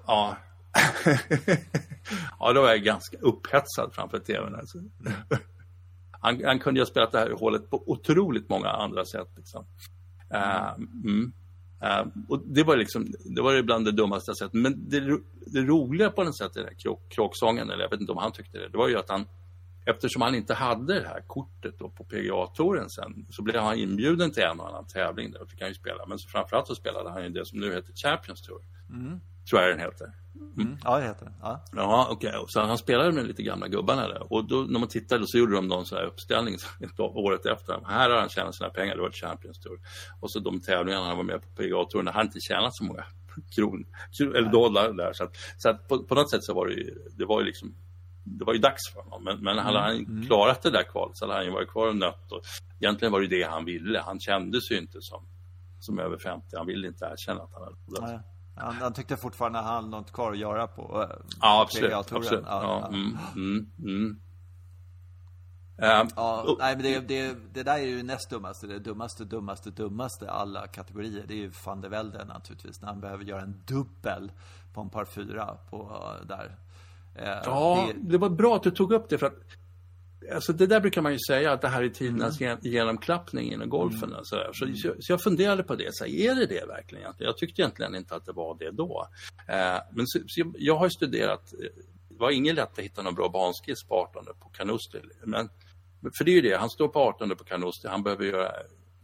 [0.07, 0.37] Ja.
[2.41, 4.55] ja, då var jag ganska upphetsad framför tvn.
[4.55, 4.79] Alltså
[6.25, 9.29] han, han, kunde ju ha spelat det här hålet på otroligt många andra sätt.
[9.37, 9.67] Liksom.
[10.35, 11.33] Uh, mm.
[11.85, 14.53] Uh, och det var liksom, det var ibland det dummaste jag sett.
[14.53, 15.01] Men det,
[15.47, 18.33] det roliga på något sätt i den här kråksången, eller jag vet inte om han
[18.33, 19.27] tyckte det, det var ju att han,
[19.87, 24.31] eftersom han inte hade det här kortet då på PGA-touren sen, så blev han inbjuden
[24.31, 26.07] till en och annan tävling där och fick han ju spela.
[26.07, 28.61] Men så framförallt så spelade han ju det som nu heter Champions Tour.
[28.91, 29.21] Mm.
[29.51, 30.13] Tror jag den heter.
[30.57, 30.79] Mm.
[30.85, 31.35] Ja, det heter den.
[31.43, 32.29] Ja, ja okej.
[32.29, 32.45] Okay.
[32.49, 34.33] Så han spelade med lite gamla gubbarna där.
[34.33, 36.57] Och då, när man tittade så gjorde de någon sån här uppställning
[36.99, 37.81] året efter.
[37.87, 39.79] Här har han tjänat sina pengar, det var Champions Tour.
[40.21, 43.05] Och så de tävlingarna han var med på PGA-touren, han inte tjänat så många
[43.55, 43.87] kron,
[44.21, 45.13] eller dollar där.
[45.13, 47.47] Så att, så att på, på, något sätt så var det ju, det var ju
[47.47, 47.75] liksom
[48.27, 49.25] det var ju dags för honom.
[49.25, 50.27] Men, men hade han mm.
[50.27, 52.33] klarat det där kvalet så hade han ju varit kvar och nött.
[52.33, 52.41] Och
[52.81, 53.99] egentligen var det det han ville.
[53.99, 55.27] Han kändes ju inte som,
[55.81, 56.57] som över 50.
[56.57, 58.34] Han ville inte erkänna att han hade förlorat.
[58.57, 61.93] Han, han tyckte fortfarande han hade något kvar att göra på äh, Ja, absolut.
[61.93, 62.45] absolut.
[62.47, 62.89] Ja, ja.
[62.89, 64.21] Mm, mm, mm.
[65.83, 68.67] Uh, ja, nej, men det, det, det, där är ju näst dummaste.
[68.67, 71.25] Det dummaste, dummaste, dummaste alla kategorier.
[71.29, 72.81] Det är ju van der Velde naturligtvis.
[72.81, 74.33] När han behöver göra en dubbel
[74.75, 76.57] på en par fyra på, uh, där.
[77.45, 78.11] Ja, det...
[78.11, 78.19] det...
[78.19, 79.19] var bra att du tog upp det.
[79.19, 79.39] för att
[80.33, 82.59] Alltså det där brukar man ju säga att det här är tidernas mm.
[82.63, 84.09] genomklappning inom golfen.
[84.13, 84.25] Mm.
[84.25, 84.67] Så, så,
[85.01, 87.13] så, jag funderade på det, så här, är det det verkligen?
[87.19, 89.09] Jag tyckte egentligen inte att det var det då.
[89.49, 91.69] Eh, men så, så jag, jag, har studerat, eh,
[92.09, 94.99] det var inget lätt att hitta någon bra banskiss på 18 på Canusti.
[95.25, 95.49] Men,
[96.19, 98.51] för det är ju det, han står på 18 på Canusti, han behöver göra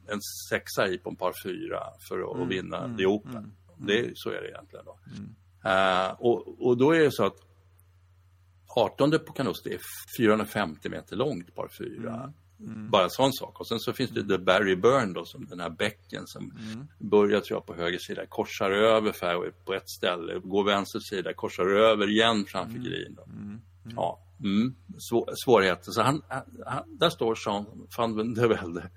[0.08, 2.48] en sexa i på en par fyra för att mm.
[2.48, 2.96] vinna mm.
[2.96, 3.36] The Open.
[3.36, 3.52] Mm.
[3.78, 4.84] Det, så är det egentligen.
[4.84, 4.98] Då.
[5.68, 7.49] Uh, och, och då är det så att
[8.76, 9.80] 18 på Canusti är
[10.16, 12.14] 450 meter långt, par fyra.
[12.14, 12.32] Mm.
[12.60, 12.90] Mm.
[12.90, 13.60] Bara sån sak.
[13.60, 16.86] Och sen så finns det The Barry Burn då, som den här bäcken som mm.
[16.98, 21.32] börjar tror jag på höger sida, korsar över fairway på ett ställe, går vänster sida,
[21.34, 22.84] korsar över igen framför mm.
[22.84, 23.18] green.
[23.26, 23.38] Mm.
[23.38, 23.60] mm.
[23.96, 24.74] Ja, mm.
[25.10, 25.92] Svår, svårigheter.
[25.92, 26.22] Så han,
[26.66, 27.66] han, där står Jean
[27.96, 28.90] van der Velde.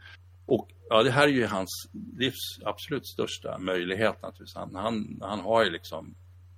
[0.45, 4.55] Och ja, det här är ju hans livs absolut största möjlighet naturligtvis.
[4.55, 6.15] Han, han, han har ju liksom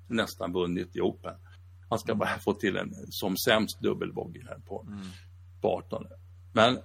[0.07, 1.36] nästan vunnit i Open.
[1.90, 5.00] Han ska bara få till en som sämst dubbelbogey här på, mm.
[5.62, 6.06] på 18.
[6.54, 6.78] Men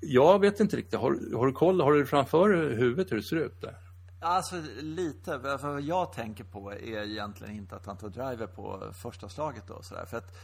[0.00, 3.36] jag vet inte riktigt, har, har du koll, har du framför huvudet hur det ser
[3.36, 3.76] ut där?
[4.24, 8.92] Alltså lite, för vad jag tänker på är egentligen inte att han tar driver på
[8.92, 10.04] första slaget då sådär.
[10.06, 10.36] För att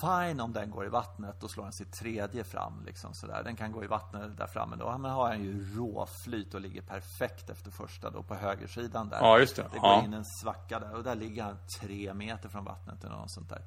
[0.00, 3.42] fine om den går i vattnet, då slår han sitt tredje fram liksom sådär.
[3.44, 4.98] Den kan gå i vattnet där framme då.
[4.98, 9.18] Men har han ju råflyt och ligger perfekt efter första då på högersidan där.
[9.20, 9.62] Ja, just det.
[9.72, 10.04] Det går ja.
[10.04, 13.48] in en svacka där och där ligger han tre meter från vattnet eller något sånt
[13.48, 13.62] där.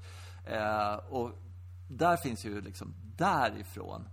[0.46, 1.32] Eh, och
[1.90, 4.08] där finns ju liksom därifrån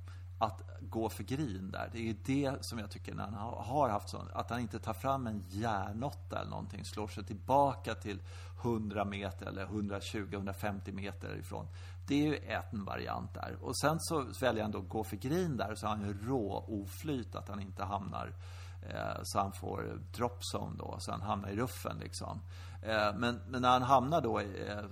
[0.45, 1.90] att gå för green där.
[1.92, 4.78] Det är ju det som jag tycker när han har haft så, att han inte
[4.78, 8.18] tar fram en järnotta eller någonting, slår sig tillbaka till
[8.62, 11.66] 100 meter eller 120-150 meter ifrån.
[12.07, 12.38] Det är ju
[12.72, 13.57] en variant där.
[13.61, 16.28] Och sen så väljer han då att gå för green där, så har han ju
[16.28, 18.32] rå oflyt att han inte hamnar
[18.88, 22.40] eh, så han får drop zone då, så han hamnar i ruffen liksom.
[22.82, 24.84] Eh, men, men, när han hamnar då, eh,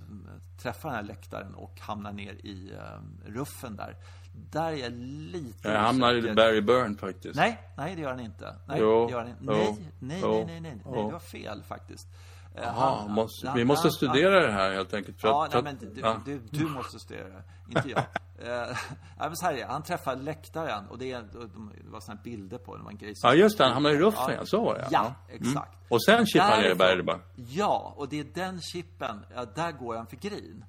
[0.61, 2.77] träffar den här läktaren och hamnar ner i
[3.25, 3.95] ruffen där,
[4.33, 7.35] där är jag lite Jag hamnar i Barry Burn faktiskt.
[7.35, 8.55] Nej, nej det gör han inte.
[8.67, 9.43] Nej, jo, det gör han inte.
[9.43, 12.07] nej, nej, nej, nej, nej, nej, nej, du har fel faktiskt.
[12.55, 15.21] Jaha, måste, vi måste studera det här helt enkelt.
[15.21, 16.21] För ja, att, nej, men du, ja.
[16.25, 17.99] du, du, måste studera det, inte jag.
[18.69, 18.77] uh,
[19.17, 22.77] men så här är Han träffar läktaren och det, är, det var sådana bilder på
[22.77, 22.83] det.
[22.83, 23.63] var en grej ja, just det.
[23.63, 24.45] Han hamnade i ruffen, ja.
[24.45, 24.87] så var det.
[24.91, 25.41] Ja, mm.
[25.41, 25.73] exakt.
[25.73, 25.87] Mm.
[25.89, 27.19] Och sen chippar han ner i?
[27.35, 30.65] Ja, och det är den chippen, ja, där går han för green.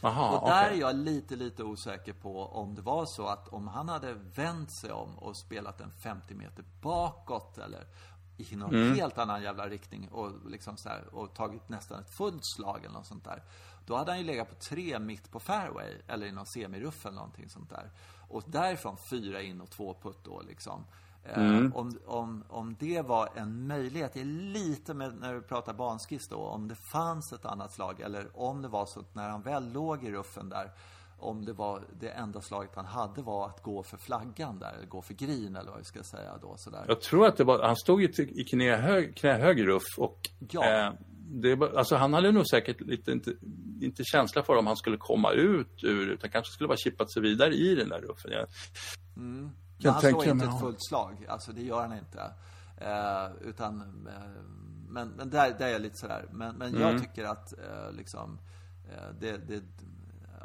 [0.00, 0.76] Aha, och där okay.
[0.76, 4.72] är jag lite, lite osäker på om det var så att om han hade vänt
[4.72, 7.86] sig om och spelat en 50 meter bakåt eller
[8.36, 8.94] i någon mm.
[8.94, 12.94] helt annan jävla riktning och liksom så här, och tagit nästan ett fullt slag eller
[12.94, 13.42] något sånt där.
[13.86, 17.16] Då hade han ju legat på tre mitt på fairway eller i någon semiruff eller
[17.16, 17.90] någonting sånt där.
[18.28, 20.84] Och därifrån fyra in och två putt då liksom.
[21.28, 21.72] Eh, mm.
[21.74, 26.28] om, om, om det var en möjlighet, det är lite med när vi pratar banskiss
[26.28, 29.42] då, om det fanns ett annat slag eller om det var så att när han
[29.42, 30.70] väl låg i ruffen där
[31.18, 34.86] om det var det enda slaget han hade var att gå för flaggan där, eller
[34.86, 36.84] gå för green eller vad vi ska säga då sådär.
[36.88, 40.86] Jag tror att det var, han stod ju i knähög, knähög ruff och ja.
[40.86, 40.92] eh,
[41.30, 43.32] det, alltså han hade nog säkert lite, inte,
[43.80, 47.22] inte känsla för om han skulle komma ut ur, utan kanske skulle bara chippat sig
[47.22, 48.32] vidare i den där ruffen.
[49.16, 49.50] Mm.
[49.78, 52.32] Men han slår inte ett fullt slag, alltså det gör han inte.
[52.76, 54.42] Eh, utan, eh,
[54.88, 56.28] men, men där, där är jag lite sådär.
[56.32, 56.80] Men, men mm.
[56.80, 58.38] jag tycker att eh, liksom,
[58.90, 59.62] eh, det, det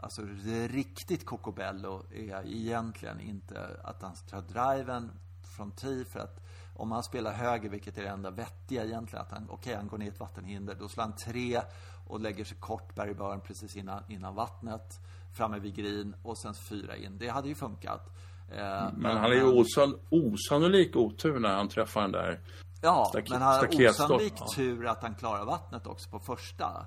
[0.03, 5.11] Alltså det riktigt Cocobello är egentligen inte att han tar driven
[5.55, 6.39] från tee för att
[6.75, 9.87] om han spelar höger, vilket är det enda vettiga egentligen, att han, okej, okay, han
[9.87, 11.61] går ner i ett vattenhinder, då slår han tre
[12.07, 13.15] och lägger sig kort berg
[13.47, 14.99] precis innan, innan vattnet,
[15.33, 17.17] framme vid green och sen fyra in.
[17.17, 18.09] Det hade ju funkat.
[18.57, 22.39] Eh, men, men han är ju osann, osannolik otur när han träffar den där
[22.81, 26.85] Ja, men han har osannolik tur att han klarar vattnet också på första.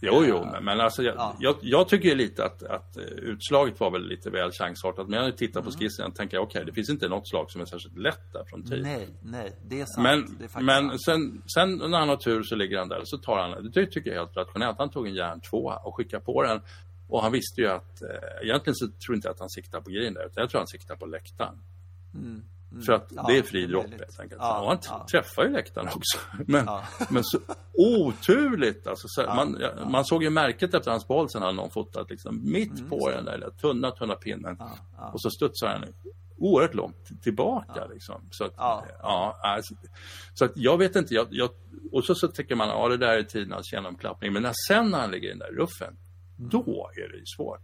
[0.00, 1.36] Jo, jo, men, men alltså jag, ja.
[1.38, 5.08] jag, jag, tycker lite att, att utslaget var väl lite väl chansartat.
[5.08, 5.78] Men när jag tittar på mm.
[5.78, 8.44] skissen tänker jag okej, okay, det finns inte något slag som är särskilt lätt där
[8.44, 8.82] från tid.
[8.82, 10.02] Nej, nej, det är sant.
[10.02, 13.38] Men, är men sen, sen, när han har tur så ligger han där så tar
[13.38, 14.78] han, det tycker jag är helt rationellt.
[14.78, 16.60] Han tog en järn tvåa och skickade på den.
[17.08, 18.08] Och han visste ju att, eh,
[18.42, 20.68] egentligen så tror jag inte att han siktar på green där, utan jag tror han
[20.68, 21.58] siktar på läktaren.
[22.14, 22.42] Mm.
[22.70, 22.82] Mm.
[22.82, 24.40] För att ja, det är fri dropp helt enkelt.
[24.42, 25.06] Ja, och han ja.
[25.10, 26.18] träffar ju läktaren också.
[26.46, 26.84] Men, ja.
[27.10, 27.38] men så
[27.72, 29.08] oturligt alltså.
[29.08, 32.78] Så man, man såg ju märket efter hans boll sen hade någon fotat liksom mitt
[32.78, 34.58] mm, på den där tunna, tunna pinnen.
[35.12, 35.84] Och så studsar han
[36.38, 38.28] oerhört långt tillbaka liksom.
[38.30, 39.38] Så att, ja.
[39.42, 39.74] alltså,
[40.34, 41.50] så att jag vet inte, jag, jag,
[41.92, 44.32] och så, så tycker man, ja det där är tidernas genomklappning.
[44.32, 45.96] Men när sen när han ligger i den där ruffen.
[46.36, 47.60] Då är det ju svårt.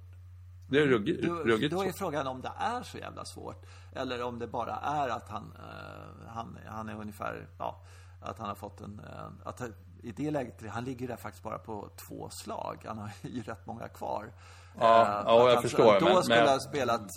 [0.69, 3.67] Det är ruggigt, ruggigt Då är frågan om det är så jävla svårt.
[3.93, 7.83] Eller om det bara är att han, uh, han, han är ungefär, ja,
[8.21, 9.63] att han har fått en, uh, att
[10.03, 12.85] i det läget, han ligger där faktiskt bara på två slag.
[12.87, 14.33] Han har ju rätt många kvar.
[14.79, 16.01] Ja, uh, ja jag han, förstår.
[16.01, 16.49] Då men, skulle men...
[16.49, 17.11] ha spelat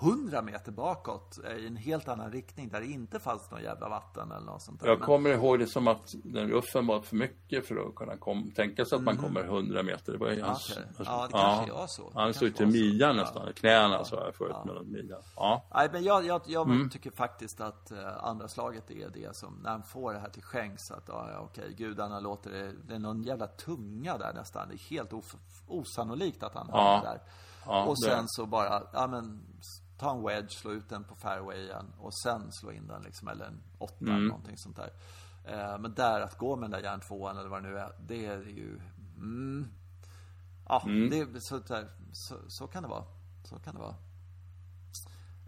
[0.00, 4.32] 100 meter bakåt i en helt annan riktning där det inte fanns någon jävla vatten
[4.32, 4.88] eller något sånt där.
[4.88, 8.50] Jag kommer ihåg det som att den ruffen var för mycket för att kunna kom,
[8.50, 9.24] tänka sig att man mm.
[9.24, 10.12] kommer 100 meter.
[10.12, 10.84] Det var ju hans, okay.
[10.98, 12.10] Ja, det kanske ja, var så.
[12.14, 14.04] Han stod till midjan nästan, knäna ja.
[14.04, 14.82] sa jag förut ja.
[14.84, 15.20] midjan.
[15.36, 15.64] Ja.
[15.74, 16.90] Nej, men jag, jag, jag mm.
[16.90, 20.42] tycker faktiskt att uh, andra slaget är det som, när han får det här till
[20.42, 24.68] skänks, att ja, okej, okay, gudarna låter det, det är någon jävla tunga där nästan.
[24.68, 25.34] Det är helt of,
[25.66, 27.20] osannolikt att han har det där.
[27.88, 29.42] och sen så bara, ja men
[29.98, 33.44] ta en wedge, slå ut den på fairwayen och sen slå in den liksom, eller
[33.44, 34.14] en åtta mm.
[34.14, 34.90] eller någonting sånt där.
[35.44, 38.26] Eh, men där att gå med den där järntvåan eller vad det nu är, det
[38.26, 38.80] är ju...
[39.16, 39.68] Mm,
[40.68, 41.10] ja, mm.
[41.10, 43.04] det, så, där, så, så, kan det vara.
[43.44, 43.94] Så kan det vara.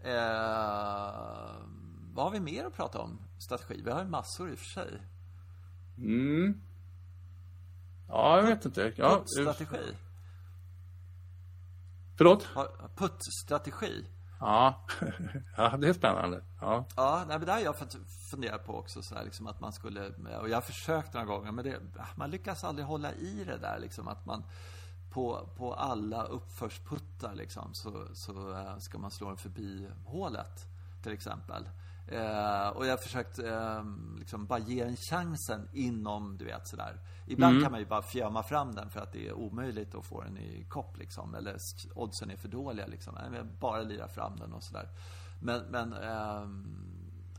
[0.03, 1.55] Eh,
[2.13, 3.21] vad har vi mer att prata om?
[3.39, 3.81] Strategi?
[3.85, 5.01] Vi har ju massor i och för sig.
[5.97, 6.61] Mm.
[8.07, 8.93] Ja, jag vet inte.
[8.95, 9.95] Ja, Puttstrategi.
[12.17, 12.47] Förlåt?
[12.95, 14.05] Puttstrategi.
[14.39, 14.79] Ja,
[15.57, 16.41] ja det är spännande.
[16.61, 17.75] Ja, ja nej, men det har jag
[18.29, 19.01] funderat på också.
[19.01, 20.07] Så här, liksom, att man skulle,
[20.41, 23.57] och jag har försökt några gånger, men det, ah, man lyckas aldrig hålla i det
[23.57, 23.79] där.
[23.79, 24.43] Liksom, att man
[25.09, 30.65] på, på alla uppförsputtar liksom, så, så eh, ska man slå den förbi hålet,
[31.03, 31.69] till exempel.
[32.11, 33.83] Eh, och jag har försökt eh,
[34.17, 36.99] liksom bara ge den chansen inom, du vet sådär.
[37.27, 37.63] Ibland mm.
[37.63, 40.37] kan man ju bara fjöma fram den för att det är omöjligt att få den
[40.37, 41.35] i kopp liksom.
[41.35, 41.57] Eller
[41.95, 43.17] oddsen är för dåliga liksom.
[43.59, 44.89] Bara lira fram den och sådär.
[45.41, 46.47] Men, men eh,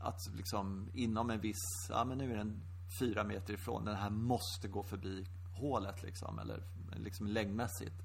[0.01, 2.61] att liksom inom en viss, ja men nu är den
[2.99, 3.85] fyra meter ifrån.
[3.85, 6.39] Den här måste gå förbi hålet liksom.
[6.39, 6.63] Eller
[6.95, 7.95] liksom längdmässigt.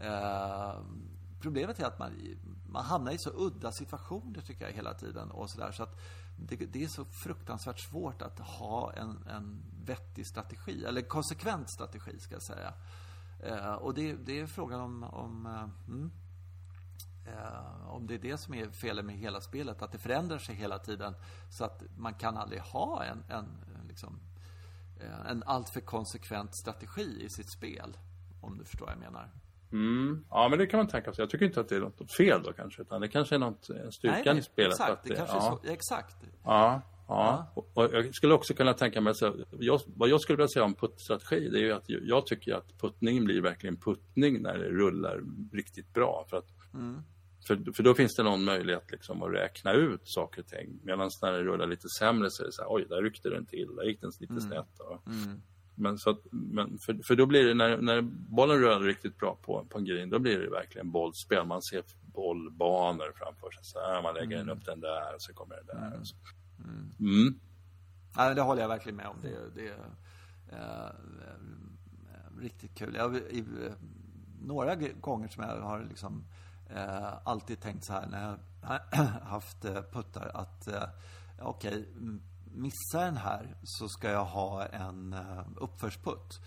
[0.00, 0.80] Eh,
[1.40, 2.12] problemet är att man,
[2.76, 6.00] man hamnar i så udda situationer tycker jag hela tiden och sådär så att
[6.36, 12.18] det, det, är så fruktansvärt svårt att ha en, en vettig strategi, eller konsekvent strategi
[12.18, 12.74] ska jag säga.
[13.40, 16.10] Eh, och det, det, är frågan om, om, eh, mm,
[17.26, 20.54] eh, om det är det som är felet med hela spelet, att det förändrar sig
[20.54, 21.14] hela tiden
[21.50, 23.46] så att man kan aldrig ha en, en
[23.88, 24.20] liksom,
[25.00, 27.96] eh, en alltför konsekvent strategi i sitt spel.
[28.40, 29.30] Om du förstår vad jag menar.
[29.72, 30.24] Mm.
[30.30, 31.22] Ja, men det kan man tänka sig.
[31.22, 33.70] Jag tycker inte att det är något fel då kanske, utan det kanske är något
[33.70, 34.72] eh, styrkan nej, nej, i spelet.
[34.72, 35.60] Exakt, att det, det kanske ja.
[35.62, 36.16] är så, exakt.
[36.44, 37.46] Ja, ja.
[37.54, 37.62] ja.
[37.74, 40.74] Och, jag skulle också kunna tänka mig, så, jag, vad jag skulle vilja säga om
[40.74, 45.22] puttstrategi, det är ju att jag tycker att puttningen blir verkligen puttning när det rullar
[45.52, 46.26] riktigt bra.
[46.30, 47.02] För att mm.
[47.46, 50.80] För, för då finns det någon möjlighet liksom att räkna ut saker och ting.
[50.82, 53.46] Medan när det rullar lite sämre så är det så här, oj, där ryckte den
[53.46, 54.40] till, där gick den lite mm.
[54.40, 54.80] snett.
[55.06, 55.42] Mm.
[55.78, 59.38] Men, så att, men för, för då blir det, när, när bollen rullar riktigt bra
[59.42, 61.46] på, på en green, då blir det verkligen bollspel.
[61.46, 61.82] Man ser
[62.14, 63.64] bollbanor framför sig.
[63.64, 64.58] Så här, man lägger mm.
[64.58, 65.86] upp den där och så kommer den där.
[65.86, 66.00] Mm.
[66.00, 66.16] Och så.
[66.58, 66.90] Mm.
[67.00, 67.40] Mm.
[68.16, 69.16] Ja, det håller jag verkligen med om.
[69.22, 69.74] Det, det är
[70.52, 72.94] äh, riktigt kul.
[72.94, 73.44] Jag, i,
[74.42, 76.24] några gånger som jag har liksom
[76.70, 78.38] eh, alltid tänkt så här när jag
[79.22, 80.82] haft eh, puttar att eh,
[81.38, 81.84] okej, okay,
[82.56, 86.40] missar den här så ska jag ha en eh, uppförsputt.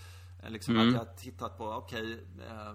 [0.44, 0.88] Eh, liksom mm.
[0.88, 2.74] att jag har tittat på, okej, okay, eh,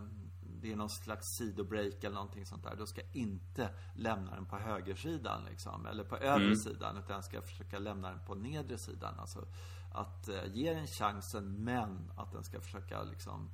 [0.62, 2.76] det är någon slags sidobreak eller någonting sånt där.
[2.76, 6.57] Då ska jag inte lämna den på högersidan liksom, eller på övre mm.
[6.57, 6.97] sidan.
[6.97, 9.14] Utan jag ska försöka lämna den på nedre sidan.
[9.18, 9.47] Alltså
[9.93, 13.51] att ge den chansen men att den ska försöka liksom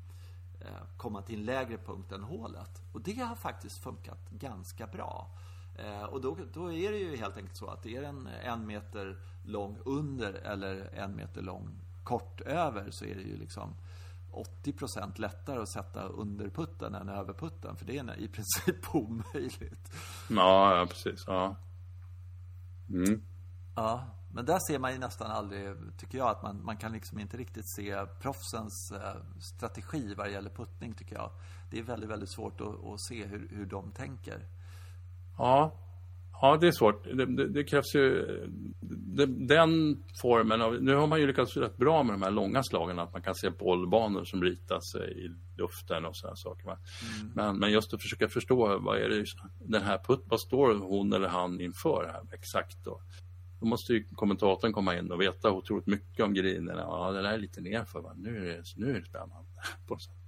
[0.97, 2.83] komma till en lägre punkt än hålet.
[2.93, 5.31] Och det har faktiskt funkat ganska bra.
[5.75, 9.19] Eh, och då, då är det ju helt enkelt så att är den en meter
[9.45, 13.75] lång under eller en meter lång kort över så är det ju liksom
[14.33, 17.77] 80% lättare att sätta under putten än över putten.
[17.77, 19.93] För det är i princip omöjligt.
[20.31, 21.25] Ja, ja precis.
[21.27, 21.57] Ja.
[22.89, 23.23] Mm.
[23.77, 24.07] Ja.
[24.33, 27.37] Men där ser man ju nästan aldrig, tycker jag, att man, man kan liksom inte
[27.37, 31.31] riktigt se proffsens eh, strategi vad det gäller puttning, tycker jag.
[31.71, 34.47] Det är väldigt, väldigt svårt att, att se hur, hur de tänker.
[35.39, 35.75] Ja,
[36.33, 37.05] ja det är svårt.
[37.05, 38.27] Det, det, det krävs ju
[39.17, 40.83] det, den formen av...
[40.83, 43.35] Nu har man ju lyckats rätt bra med de här långa slagen, att man kan
[43.35, 46.65] se bollbanor som ritas i luften och sådana saker.
[46.65, 46.79] Mm.
[47.35, 49.25] Men, men just att försöka förstå vad är det
[49.59, 53.01] den här putt, vad står hon eller han inför här exakt då?
[53.61, 56.81] Då måste ju kommentatorn komma in och veta otroligt mycket om grinerna.
[56.81, 58.13] Ja, det där är lite nerför, va?
[58.17, 59.49] Nu, är det, nu är det spännande.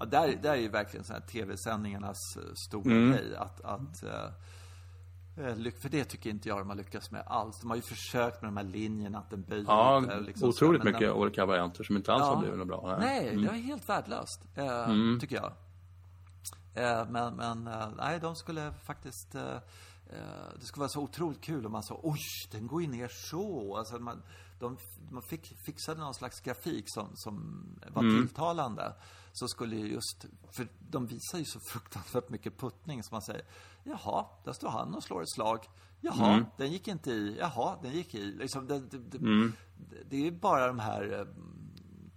[0.00, 3.12] ja, där, där är ju verkligen så här tv-sändningarnas eh, stora mm.
[3.12, 3.36] grej.
[3.36, 7.60] Att, att, uh, för det tycker inte jag de har lyckats med alls.
[7.60, 9.64] De har ju försökt med de här linjerna, att den böjer.
[9.68, 12.96] Ja, liksom otroligt mycket den, olika varianter som inte alls ja, har blivit bra.
[13.00, 13.42] Nej, mm.
[13.42, 15.20] det är helt värdelöst, uh, mm.
[15.20, 15.52] tycker jag.
[16.76, 19.58] Uh, men men nej, de skulle faktiskt Eh,
[20.60, 23.76] det skulle vara så otroligt kul om man sa oj, den går ju ner så.
[23.76, 24.22] Alltså man,
[24.58, 24.76] de,
[25.10, 28.20] man fick, fixade någon slags grafik som, som var mm.
[28.22, 28.94] tilltalande.
[29.32, 33.44] Så skulle just, för de visar ju så fruktansvärt mycket puttning som man säger,
[33.84, 35.68] jaha, där står han och slår ett slag.
[36.00, 36.44] Jaha, mm.
[36.56, 37.36] den gick inte i.
[37.38, 38.24] Jaha, den gick i.
[38.24, 39.52] Liksom, det, det, det, mm.
[40.10, 41.26] det är bara de här eh,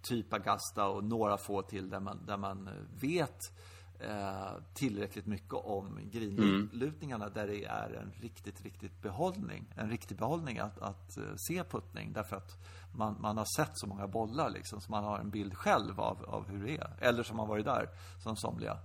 [0.02, 2.70] typ Agasta och några få till där man, där man
[3.02, 3.40] vet
[4.10, 7.34] Eh, tillräckligt mycket om grinlutningarna mm.
[7.34, 9.66] där det är en riktigt, riktigt behållning.
[9.76, 12.14] En riktig behållning att, att eh, se puttning.
[12.14, 12.58] Därför att
[12.92, 16.26] man, man har sett så många bollar liksom, så man har en bild själv av,
[16.28, 16.94] av hur det är.
[17.00, 17.90] Eller som har varit där,
[18.20, 18.78] som somliga.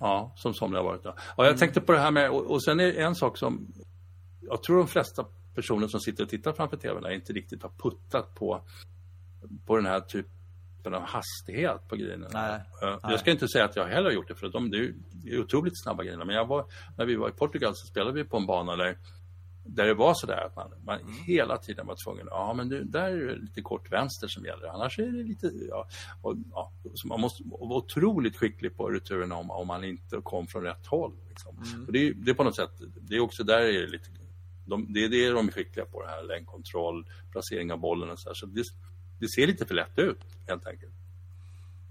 [0.00, 1.12] Ja, som somliga har varit där.
[1.12, 1.58] Och jag mm.
[1.58, 3.72] tänkte på det här med, och, och sen är en sak som
[4.40, 8.34] jag tror de flesta personer som sitter och tittar framför tvn inte riktigt har puttat
[8.34, 8.62] på,
[9.66, 10.37] på den här typen
[10.78, 12.28] typen av hastighet på grejerna.
[12.32, 13.18] Nej, jag nej.
[13.18, 14.78] ska inte säga att jag heller har gjort det, för de, det
[15.34, 16.24] är otroligt snabba grejer.
[16.24, 16.64] Men jag var,
[16.96, 18.98] när vi var i Portugal så spelade vi på en bana där,
[19.66, 21.12] där det var sådär att man, man mm.
[21.12, 24.68] hela tiden var tvungen, ja men du, där är det lite kort vänster som gäller,
[24.68, 25.88] annars är det lite, ja,
[26.22, 30.46] och, ja så man måste vara otroligt skicklig på returen om, om man inte kom
[30.46, 31.12] från rätt håll.
[31.28, 31.56] Liksom.
[31.56, 31.86] Mm.
[31.86, 32.70] Och det, det är på något sätt,
[33.00, 34.10] det är också där är det lite
[34.68, 38.20] de, det är det de är skickliga på, det här längdkontroll, placering av bollen och
[38.20, 38.34] så, här.
[38.34, 38.64] så det,
[39.18, 40.94] det ser lite för lätt ut helt enkelt.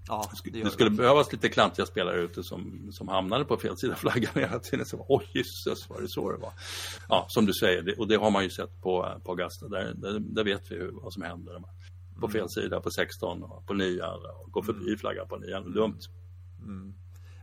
[0.08, 0.96] Ja, det, det skulle det.
[0.96, 4.86] behövas lite klantiga spelare ute som, som hamnade på fel sida flaggan hela tiden.
[4.86, 6.52] Så, Oj, jösses var det så det var.
[7.08, 9.68] Ja, som du säger, det, och det har man ju sett på, på Augusta.
[9.68, 11.62] Där, där, där vet vi hur, vad som händer.
[12.20, 12.30] På mm.
[12.30, 14.98] fel sida på 16 och på 9 och går förbi mm.
[14.98, 15.60] flaggan på 9.
[15.60, 16.00] Dumt.
[16.58, 16.94] Mm.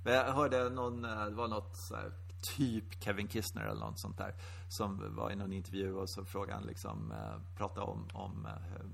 [0.04, 2.12] Men jag hörde någon, eh, det var något så här,
[2.58, 4.36] typ Kevin Kistner eller något sånt där.
[4.70, 8.86] Som var i någon intervju och så frågade han liksom, eh, pratade om, om eh,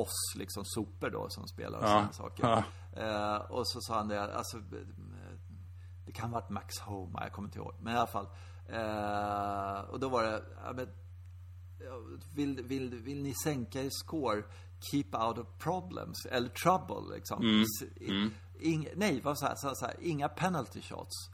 [0.00, 1.88] oss, liksom sopor då, som spelar och ja.
[1.88, 2.44] sådana saker.
[2.44, 2.64] Ja.
[3.02, 4.58] Eh, och så sa han det, alltså,
[6.06, 7.74] det kan ha varit Max Homa, jag kommer inte ihåg.
[7.80, 8.28] Men i alla fall.
[8.68, 10.88] Eh, och då var det, ja, men,
[12.34, 14.42] vill, vill, vill ni sänka er score?
[14.90, 17.42] Keep out of problems, eller trouble liksom.
[17.42, 17.64] Mm.
[18.00, 18.30] Mm.
[18.60, 21.30] Ing, nej, vad så här, inga penalty shots.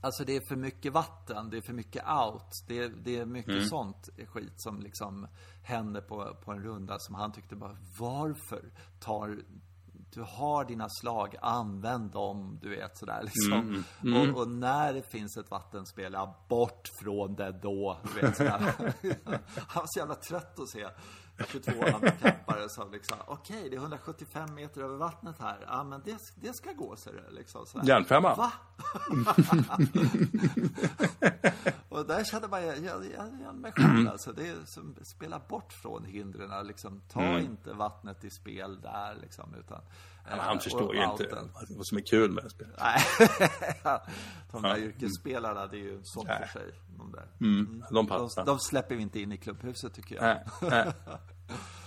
[0.00, 2.64] Alltså det är för mycket vatten, det är för mycket out.
[2.68, 5.28] Det är, det är mycket sånt skit som liksom
[5.62, 9.38] händer på, på en runda som han tyckte bara, varför tar
[10.14, 13.84] du har dina slag, använd dem, du vet sådär liksom.
[14.16, 18.60] Och, och, när det finns ett vattenspel, ja, bort från det då, du vet sådär.
[19.66, 20.88] Han var så jävla trött att se
[21.48, 25.64] 22 handikappare som liksom, okej, okay, det är 175 meter över vattnet här.
[25.66, 27.34] Ja, men det, det ska gå, ser du.
[27.36, 28.34] Liksom, Järnfemma.
[28.34, 28.52] Va?
[31.90, 33.04] och där kände man, jag, jag,
[33.42, 34.32] jag mig själv alltså.
[34.32, 37.02] Det är som, spela bort från hindren, liksom.
[37.08, 37.44] Ta mm.
[37.44, 39.80] inte vattnet i spel där, liksom, utan
[40.30, 41.28] Ja, han förstår ju inte
[41.68, 42.76] vad som är kul med spelet.
[42.80, 43.00] Nej,
[44.52, 44.78] de där ja.
[44.78, 46.74] yrkesspelarna, det är ju sånt för sig.
[46.98, 47.26] De, där.
[47.40, 47.66] Mm.
[47.66, 47.84] mm.
[47.90, 50.24] de, de, de, släpper vi inte in i klubbhuset, tycker jag.
[50.24, 50.44] Nej.
[50.62, 50.92] Nej.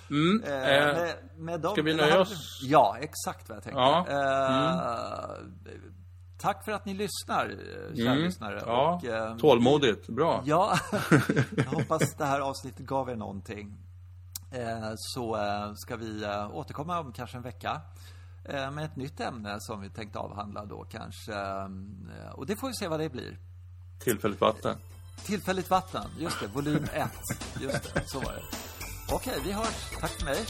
[0.10, 0.44] Mm.
[0.44, 2.60] Eh, med, med dem, ska vi nöja oss?
[2.64, 3.82] Ja, exakt vad jag tänkte.
[3.82, 4.08] Ja.
[4.10, 5.94] Eh, mm.
[6.44, 8.24] Tack för att ni lyssnar, eh, kära mm.
[8.24, 8.64] lyssnare.
[8.66, 8.96] Ja.
[8.96, 10.44] Och, eh, Tålmodigt, bra.
[10.46, 10.78] Ja,
[11.58, 13.78] jag hoppas det här avsnittet gav er någonting.
[14.52, 17.82] Eh, så eh, ska vi återkomma om kanske en vecka
[18.46, 21.34] med ett nytt ämne som vi tänkte avhandla då kanske.
[22.34, 23.38] Och det får vi se vad det blir.
[24.00, 24.78] Tillfälligt vatten.
[25.26, 26.48] Tillfälligt vatten, just det.
[26.48, 27.12] Volym 1.
[27.62, 28.42] Just det, så var det.
[29.14, 29.92] Okej, vi hörs.
[30.00, 30.46] Tack för mig.